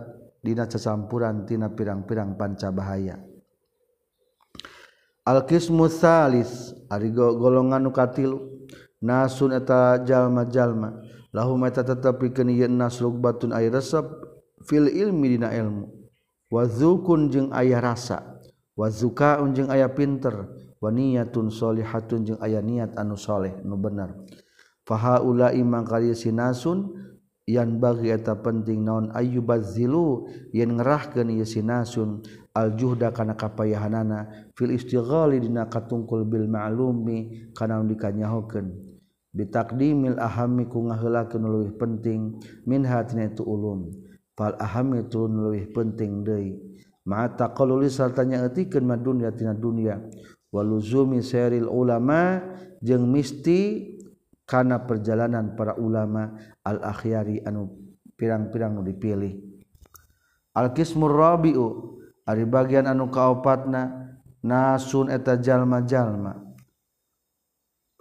dina 0.40 0.70
campuran 0.70 1.44
tina 1.44 1.68
pirang-pirang 1.68 2.38
pancabahaya 2.38 3.18
al 5.26 5.44
qismu 5.44 5.90
salis 5.90 6.72
ari 6.88 7.12
golongan 7.12 7.84
nu 7.84 7.90
katilu 7.92 8.59
nasun 9.02 9.56
eta 9.56 10.00
jalma-jalma. 10.04 11.00
Lahum 11.32 11.64
eta 11.66 11.84
tetep 11.84 12.20
pikeun 12.20 12.52
ieu 12.52 12.68
nas 12.68 13.00
lugbatun 13.00 13.52
aya 13.52 13.68
resep 13.72 14.04
fil 14.64 14.88
ilmi 14.88 15.36
dina 15.36 15.52
ilmu. 15.52 15.88
Wa 16.50 16.66
dzukun 16.66 17.30
jeung 17.32 17.48
aya 17.52 17.80
rasa. 17.80 18.40
Wa 18.74 18.88
dzukaun 18.90 19.54
jeung 19.56 19.70
aya 19.70 19.88
pinter. 19.90 20.48
Wa 20.80 20.88
niyatun 20.88 21.52
solihatun 21.52 22.24
jeung 22.24 22.40
aya 22.40 22.64
niat 22.64 22.96
anu 22.96 23.12
soleh 23.12 23.52
nu 23.68 23.76
bener 23.76 24.16
faha 24.88 25.20
ula 25.20 25.52
imang 25.52 25.84
kali 25.84 26.16
sinasun 26.16 26.96
yan 27.44 27.76
bagi 27.76 28.08
eta 28.08 28.40
penting 28.40 28.88
naon 28.88 29.12
ayyubazilu 29.12 30.24
yen 30.56 30.80
ngerahkeun 30.80 31.36
ieu 31.36 31.44
sinasun 31.44 32.24
aljuhda 32.56 33.12
kana 33.12 33.36
kapayahanana 33.36 34.50
fil 34.56 34.72
istighali 34.72 35.38
dina 35.44 35.68
katungkul 35.68 36.24
bil 36.24 36.48
ma'lumi 36.48 37.52
kana 37.54 37.84
dikanyahokeun. 37.84 38.89
bitakdimil 39.30 40.18
ahami 40.18 40.66
ku 40.66 40.90
ngaheulakeun 40.90 41.42
leuwih 41.46 41.72
penting 41.78 42.38
min 42.66 42.82
hatina 42.82 43.30
itu 43.30 43.46
ulum 43.46 43.90
fal 44.34 44.58
ahami 44.58 45.06
tu 45.06 45.26
leuwih 45.30 45.70
penting 45.70 46.26
deui. 46.26 46.58
Ma 47.06 47.26
taqalluli 47.26 47.88
sartanya 47.88 48.44
eutikeun 48.44 48.84
ma 48.84 48.94
dunya 48.94 49.32
tina 49.32 49.56
dunya 49.56 49.98
waluzumi 50.52 51.24
seril 51.24 51.70
ulama 51.70 52.44
jeung 52.84 53.08
misti 53.08 53.96
kana 54.44 54.84
perjalanan 54.84 55.56
para 55.56 55.78
ulama 55.78 56.34
al 56.66 56.82
akhyari 56.82 57.40
anu 57.46 57.72
pirang-pirang 58.18 58.76
nu 58.76 58.82
dipilih. 58.84 59.38
Al 60.52 60.74
qismur 60.74 61.14
rabiu 61.14 61.96
ari 62.26 62.44
bagian 62.44 62.90
anu 62.90 63.08
kaopatna 63.08 64.12
nasun 64.42 65.08
eta 65.08 65.38
jalma-jalma. 65.40 66.49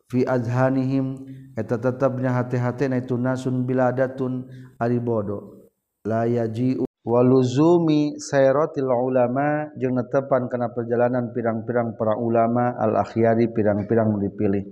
fi 0.10 0.26
azhanihim 0.26 1.22
eta 1.54 1.78
tetapnya 1.78 2.34
hati-hati 2.34 2.90
na 2.90 2.98
itu 2.98 3.14
nasun 3.16 3.64
bila 3.64 3.94
adatun 3.94 4.50
ari 4.82 4.98
bodo 4.98 5.70
la 6.04 6.26
yaji'u 6.26 6.90
waluzumi 7.06 8.18
sayratil 8.20 8.90
ulama 8.90 9.72
jeung 9.78 9.96
netepan 9.96 10.52
kana 10.52 10.74
perjalanan 10.74 11.32
pirang-pirang 11.32 11.96
para 11.96 12.18
ulama 12.20 12.76
al 12.76 13.00
akhyari 13.00 13.50
pirang-pirang 13.50 14.20
dipilih. 14.20 14.66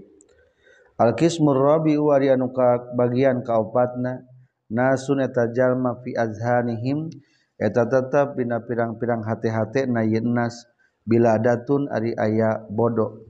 Al 0.98 1.14
qismur 1.14 1.58
rabi 1.58 1.94
wa 1.98 2.18
anu 2.18 2.50
ka 2.50 2.94
bagian 2.98 3.46
kaopatna 3.46 4.26
nasun 4.74 5.22
eta 5.22 5.54
jalma 5.54 6.02
fi 6.02 6.18
azhanihim 6.18 7.14
eta 7.58 7.86
tetap 7.86 8.34
dina 8.34 8.66
pirang-pirang 8.66 9.22
hati-hati 9.22 9.86
na 9.86 10.02
yeunnas 10.02 10.66
bila 11.06 11.38
adatun 11.38 11.86
ari 11.94 12.18
aya 12.18 12.66
bodoh. 12.70 13.30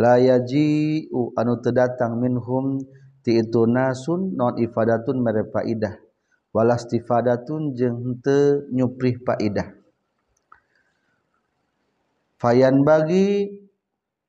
La 0.00 0.16
yaji'u 0.16 1.36
anu 1.36 1.60
tedatang 1.60 2.16
minhum 2.20 2.80
ti 3.22 3.38
itu 3.38 3.68
nasun 3.68 4.34
non 4.34 4.56
ifadatun 4.58 5.20
mere 5.20 5.46
faidah. 5.48 5.96
Walastifadatun 6.52 7.72
jeung 7.72 8.20
teu 8.20 8.68
nyuprih 8.68 9.16
faidah. 9.24 9.72
Fayan 12.36 12.84
bagi 12.84 13.48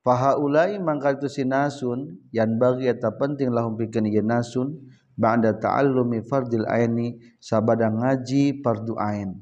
fahaulai 0.00 0.80
mangka 0.80 1.20
itu 1.20 1.28
sinasun 1.28 2.16
yan 2.32 2.56
bagi 2.56 2.88
eta 2.88 3.12
penting 3.12 3.52
lahum 3.52 3.76
pikeun 3.76 4.08
ieu 4.08 4.24
nasun 4.24 4.80
ba'da 5.20 5.58
ta'allumi 5.58 6.24
fardil 6.24 6.64
aini 6.64 7.20
sabada 7.42 7.92
ngaji 7.92 8.64
fardu 8.64 8.96
ain. 8.96 9.36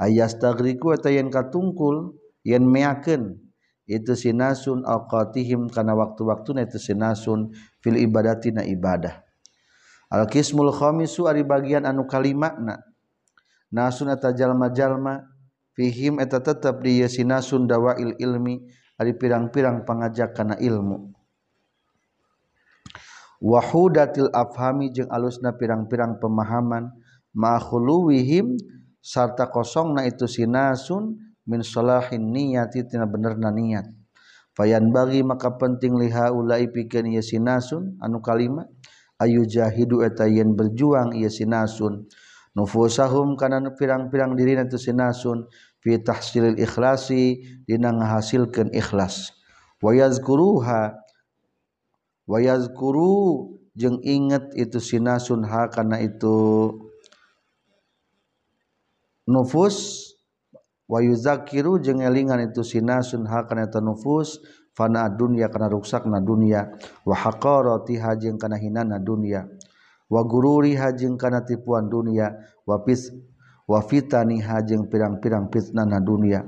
Ayastagriku 0.00 0.96
eta 0.96 1.12
yen 1.12 1.28
katungkul 1.28 2.16
yen 2.46 2.64
meakeun 2.64 3.42
itu 3.86 4.14
sinasun 4.14 4.86
awqatihim 4.86 5.66
kana 5.70 5.92
waktu-waktuna 5.98 6.62
itu 6.62 6.78
sinasun 6.78 7.50
fil 7.82 7.98
ibadati 7.98 8.54
na 8.54 8.62
ibadah. 8.62 9.22
Al 10.12 10.28
qismul 10.28 10.70
khamisu 10.70 11.26
ari 11.26 11.42
bagian 11.42 11.88
anu 11.88 12.04
kalimatna 12.06 12.78
nasun 13.72 14.12
eta 14.12 14.30
jalma-jalma 14.36 15.24
fihim 15.72 16.20
eta 16.20 16.38
tetep 16.38 16.84
di 16.84 17.02
sinasun 17.08 17.64
dawail 17.64 18.14
ilmi 18.20 18.60
ari 19.00 19.16
pirang-pirang 19.16 19.82
pangajak 19.88 20.36
kana 20.36 20.60
ilmu. 20.60 21.10
Wahudatil 23.42 24.30
afhami 24.30 24.94
jeung 24.94 25.10
alusna 25.10 25.58
pirang-pirang 25.58 26.22
pemahaman 26.22 26.94
ma 27.34 27.58
khuluwihim 27.58 28.54
sarta 29.02 29.50
kosongna 29.50 30.06
itu 30.06 30.30
sinasun 30.30 31.18
min 31.46 31.60
salahin 31.62 32.30
niyati 32.30 32.86
tina 32.86 33.06
benerna 33.06 33.50
niat. 33.50 33.86
Fayan 34.52 34.92
bagi 34.92 35.24
maka 35.24 35.56
penting 35.56 35.96
liha 35.96 36.28
ulai 36.28 36.68
pikeun 36.68 37.08
ieu 37.08 37.24
sinasun 37.24 37.96
anu 38.04 38.20
kalimat 38.20 38.68
ayu 39.16 39.48
jahidu 39.48 40.04
eta 40.04 40.28
yen 40.28 40.52
berjuang 40.52 41.16
ieu 41.16 41.32
sinasun 41.32 42.04
nufusahum 42.52 43.40
kana 43.40 43.72
pirang-pirang 43.72 44.36
dirina 44.36 44.68
tu 44.68 44.76
sinasun 44.76 45.48
fi 45.80 45.96
tahsilil 45.96 46.60
ikhlasi 46.60 47.40
dina 47.64 47.96
ngahasilkeun 47.96 48.76
ikhlas. 48.76 49.32
Wa 49.80 49.96
yazkuruha 49.96 51.00
wa 52.28 52.38
yazkuru 52.38 53.56
jeung 53.72 54.04
inget 54.04 54.52
itu 54.52 54.78
sinasun 54.78 55.48
ha 55.48 55.72
kana 55.72 55.96
itu 56.04 56.70
nufus 59.24 60.11
wayuzakiru 60.92 61.80
jeung 61.80 62.04
elingan 62.04 62.52
itu 62.52 62.60
sinasun 62.60 63.24
ha 63.24 63.48
kana 63.48 63.64
eta 63.64 63.80
nufus 63.80 64.44
fana 64.76 65.08
dunya 65.08 65.48
kana 65.48 65.72
ruksakna 65.72 66.20
dunya. 66.20 66.68
Wa 67.08 67.16
haqarati 67.16 67.96
jeung 68.20 68.36
kana 68.36 68.60
hinana 68.60 69.00
dunya. 69.00 69.48
Wa 70.12 70.20
gururi 70.28 70.76
jeung 70.76 71.16
kana 71.16 71.40
tipuan 71.48 71.88
dunya. 71.88 72.36
Wa 72.68 72.84
fis 72.84 73.08
wa 73.64 73.80
fitani 73.80 74.44
jeung 74.68 74.92
pirang-pirang 74.92 75.48
fitnana 75.48 75.96
dunya. 75.96 76.44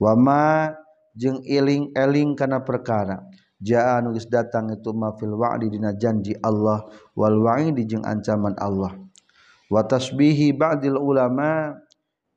Wa 0.00 0.16
ma 0.16 0.72
jeung 1.12 1.44
eling-eling 1.44 2.32
kana 2.40 2.64
perkara. 2.64 3.20
Jaa 3.64 4.00
nu 4.04 4.12
geus 4.12 4.28
datang 4.28 4.68
itu 4.76 4.92
ma 4.92 5.16
fil 5.16 5.32
wa'di 5.32 5.72
dina 5.72 5.96
janji 5.96 6.36
Allah 6.44 6.84
wal 7.16 7.36
wa'idi 7.40 7.88
jeung 7.88 8.04
ancaman 8.04 8.52
Allah. 8.60 8.92
Wa 9.72 9.80
tasbihi 9.88 10.52
ba'dil 10.52 11.00
ulama 11.00 11.72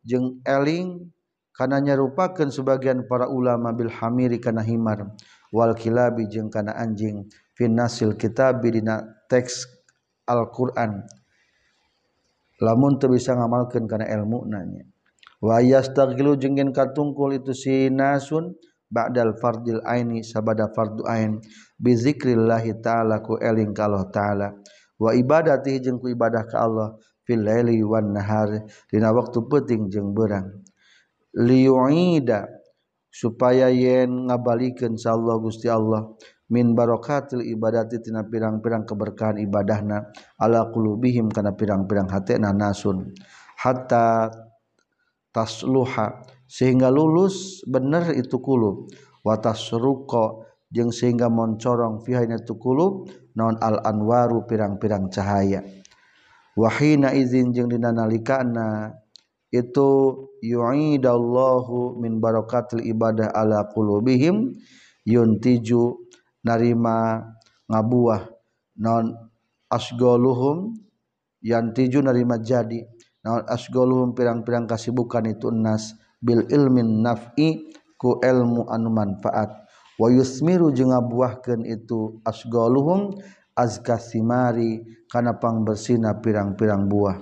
jeung 0.08 0.40
eling 0.48 1.12
kana 1.58 1.82
nyarupakeun 1.82 2.54
sebagian 2.54 3.10
para 3.10 3.26
ulama 3.26 3.74
bil 3.74 3.90
hamiri 3.90 4.38
kana 4.38 4.62
himar 4.62 5.10
wal 5.50 5.74
kilabi 5.74 6.30
jeung 6.30 6.54
kana 6.54 6.78
anjing 6.78 7.26
fin 7.58 7.74
nasil 7.74 8.14
kitab 8.14 8.62
dina 8.62 9.02
teks 9.26 9.66
Al-Qur'an. 10.28 11.08
Lamun 12.60 13.00
teu 13.00 13.08
bisa 13.08 13.32
ngamalkeun 13.34 13.88
kana 13.88 14.06
ilmu 14.06 14.44
nanya. 14.46 14.84
Wa 15.40 15.64
yastaghlu 15.64 16.36
jeung 16.38 16.60
katungkul 16.76 17.40
itu 17.40 17.56
si 17.56 17.88
nasun 17.88 18.54
ba'dal 18.92 19.40
fardil 19.40 19.80
aini 19.88 20.22
sabada 20.22 20.68
fardu 20.76 21.08
ain 21.08 21.40
bi 21.80 21.96
zikrillah 21.96 22.64
taala 22.84 23.24
ku 23.24 23.40
eling 23.40 23.72
ka 23.72 23.88
Allah 23.88 24.06
taala. 24.12 24.48
Wa 25.00 25.16
ibadati 25.16 25.80
jeung 25.80 26.02
ku 26.02 26.12
ibadah 26.12 26.44
ka 26.44 26.66
Allah 26.66 26.98
fil 27.24 27.44
laili 27.44 27.80
wan 27.84 28.12
nahar 28.16 28.68
dina 28.90 29.12
waktu 29.16 29.44
peuting 29.48 29.92
jeung 29.92 30.16
beurang 30.16 30.64
liyuida 31.38 32.50
supaya 33.14 33.70
yen 33.70 34.26
ngabalikeun 34.26 34.98
sallallahu 34.98 35.50
Gusti 35.50 35.70
Allah 35.70 36.10
min 36.50 36.74
barokatil 36.74 37.44
ibadati 37.44 38.00
tina 38.02 38.24
pirang-pirang 38.24 38.88
keberkahan 38.88 39.38
ibadahna 39.38 40.10
ala 40.40 40.72
qulubihim 40.74 41.30
kana 41.30 41.54
pirang-pirang 41.54 42.10
hatena 42.10 42.56
nasun. 42.56 43.14
Hatta 43.58 44.32
tasluha 45.34 46.24
sehingga 46.48 46.90
lulus 46.90 47.62
bener 47.68 48.16
itu 48.16 48.40
kulub. 48.42 48.90
Watasruqa 49.28 50.48
jeung 50.72 50.88
sehingga 50.96 51.28
moncorong 51.28 52.00
fiha 52.00 52.24
itu 52.24 52.56
kulub 52.56 53.12
non 53.36 53.60
al 53.60 53.84
anwaru 53.84 54.48
pirang-pirang 54.48 55.12
cahaya. 55.12 55.68
Wahina 56.56 57.12
izin 57.12 57.52
jeung 57.52 57.68
dina 57.68 57.92
nalikana 57.92 58.96
itu 59.52 59.90
yu'idallahu 60.44 61.98
min 62.04 62.20
barakatil 62.20 62.84
ibadah 62.84 63.32
ala 63.32 63.64
qulubihim 63.72 64.54
yuntiju 65.08 65.96
narima 66.44 67.24
ngabuah 67.72 68.28
non 68.80 69.16
asgoluhum 69.72 70.76
yantiju 71.44 72.04
narima 72.04 72.40
jadi. 72.40 72.84
Non 73.24 73.44
asgoluhum 73.48 74.16
pirang-pirang 74.16 74.68
kasibukan 74.68 75.28
itu 75.28 75.52
nas 75.52 75.96
bil 76.24 76.48
ilmin 76.48 77.04
naf'i 77.04 77.72
ku 78.00 78.20
ilmu 78.24 78.68
anu 78.72 78.92
manfaat. 78.92 79.52
Wa 79.98 80.08
yusmiru 80.14 80.70
jeung 80.72 80.94
ngabuahkeun 80.94 81.66
itu 81.66 82.22
asgoluhum 82.24 83.18
azka 83.58 83.98
simari 83.98 84.86
kana 85.10 85.36
pangbersina 85.42 86.20
pirang-pirang 86.22 86.86
buah. 86.86 87.18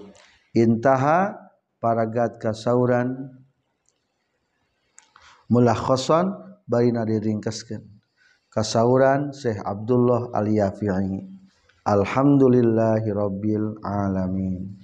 Intaha 0.51 1.44
paragat 1.85 2.41
kasauran 2.41 3.13
mulakhasan 5.53 6.33
barina 6.65 7.05
diringkaskeun 7.05 7.95
kasauran 8.55 9.35
Syekh 9.35 9.59
Abdullah 9.59 10.31
Al-Yafi'i. 10.31 11.19
Alhamdulillahi 11.85 13.11
Rabbil 13.11 13.77
Alamin. 13.83 14.79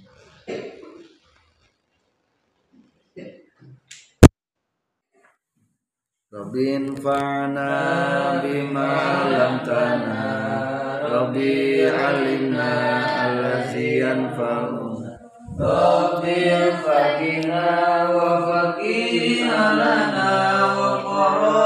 Rabbin 6.28 6.94
fa'na 7.00 8.38
bima 8.44 8.94
lam 9.32 9.54
tana. 9.64 10.24
Rabbi 11.02 11.84
alimna 11.90 12.72
allazi 13.24 14.04
ربي 15.60 16.50
فقنا 16.84 18.08
وفقنا 18.10 19.72
لنا 19.74 20.64
وقرنا 20.78 21.61